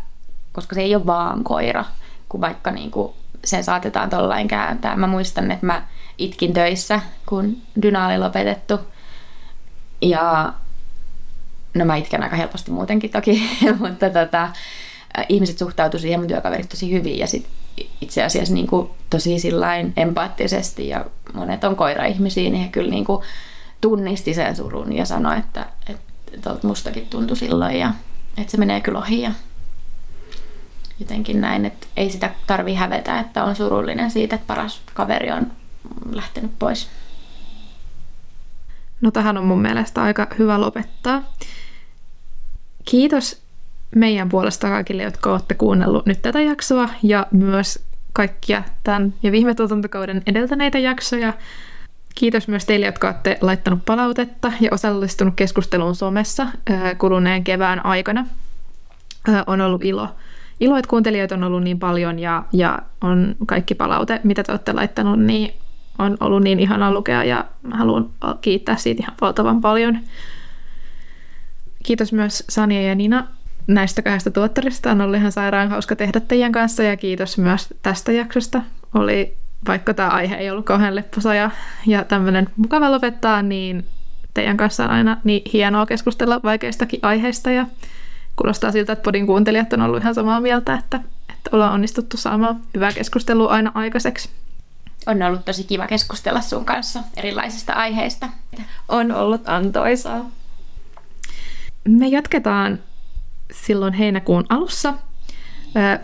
[0.53, 1.85] koska se ei ole vaan koira,
[2.29, 3.13] kun vaikka niin kuin
[3.45, 4.97] sen saatetaan tollain kääntää.
[4.97, 5.87] Mä muistan, että mä
[6.19, 8.79] itkin töissä, kun Dyna oli lopetettu.
[10.03, 10.53] Ja
[11.75, 13.43] no mä itken aika helposti muutenkin toki,
[13.81, 14.49] mutta tota,
[15.29, 17.47] ihmiset suhtautuivat siihen mun työkaverit tosi hyvin ja sit
[18.01, 19.37] itse asiassa niin kuin tosi
[19.97, 21.05] empaattisesti ja
[21.35, 23.23] monet on koira-ihmisiä, niin he kyllä niin kuin
[23.83, 25.67] tunnisti sen surun ja sanoi, että,
[26.33, 27.93] että mustakin tuntui silloin ja
[28.37, 29.33] että se menee kyllä ohi ja
[30.99, 35.53] jotenkin näin, että ei sitä tarvi hävetä, että on surullinen siitä, että paras kaveri on
[36.11, 36.89] lähtenyt pois.
[39.01, 41.23] No tähän on mun mielestä aika hyvä lopettaa.
[42.85, 43.43] Kiitos
[43.95, 49.55] meidän puolesta kaikille, jotka olette kuunnellut nyt tätä jaksoa ja myös kaikkia tämän ja viime
[49.55, 51.33] tuotantokauden edeltäneitä jaksoja.
[52.15, 56.47] Kiitos myös teille, jotka olette laittanut palautetta ja osallistunut keskusteluun somessa
[56.99, 58.27] kuluneen kevään aikana.
[59.47, 60.09] On ollut ilo,
[60.61, 64.73] ilo että kuuntelijoita on ollut niin paljon ja, ja on kaikki palaute, mitä te olette
[64.73, 65.55] laittanut, niin
[65.99, 68.11] on ollut niin ihanaa lukea ja haluan
[68.41, 69.99] kiittää siitä ihan valtavan paljon.
[71.83, 73.27] Kiitos myös Sania ja Nina
[73.67, 74.91] näistä kahdesta tuottarista.
[74.91, 78.63] On ollut ihan sairaan hauska tehdä teidän kanssa ja kiitos myös tästä jaksosta.
[78.95, 79.37] Oli,
[79.69, 81.51] vaikka tämä aihe ei ollut kauhean lepposa ja,
[81.87, 83.87] ja tämmöinen mukava lopettaa, niin
[84.35, 87.67] teidän kanssa on aina niin hienoa keskustella vaikeistakin aiheista ja
[88.37, 91.01] kuulostaa siltä, että podin kuuntelijat on ollut ihan samaa mieltä, että,
[91.31, 94.29] että ollaan onnistuttu saamaan hyvää keskustelua aina aikaiseksi.
[95.07, 98.29] On ollut tosi kiva keskustella sun kanssa erilaisista aiheista.
[98.89, 100.31] On ollut antoisaa.
[101.89, 102.79] Me jatketaan
[103.53, 104.95] silloin heinäkuun alussa.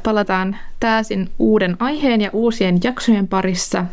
[0.02, 3.84] Palataan täysin uuden aiheen ja uusien jaksojen parissa.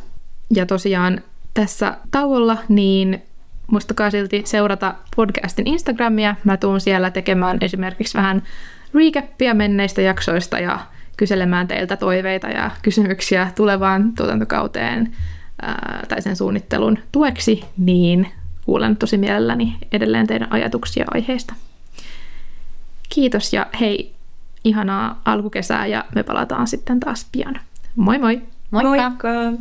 [0.56, 1.22] Ja tosiaan
[1.54, 3.22] tässä tauolla niin
[3.72, 6.36] muistakaa silti seurata podcastin Instagramia.
[6.44, 8.44] Mä tuun siellä tekemään esimerkiksi vähän
[8.94, 10.80] recappia menneistä jaksoista ja
[11.18, 15.16] kyselemään teiltä toiveita ja kysymyksiä tulevaan tuotantokauteen
[16.08, 18.28] tai sen suunnittelun tueksi, niin
[18.66, 21.54] kuulen tosi mielelläni edelleen teidän ajatuksia aiheesta.
[23.10, 24.15] Kiitos ja hei,
[24.66, 27.60] ihanaa alkukesää ja me palataan sitten taas pian.
[27.96, 28.42] Moi moi!
[28.72, 28.90] Moikka!
[28.90, 29.56] Moikka.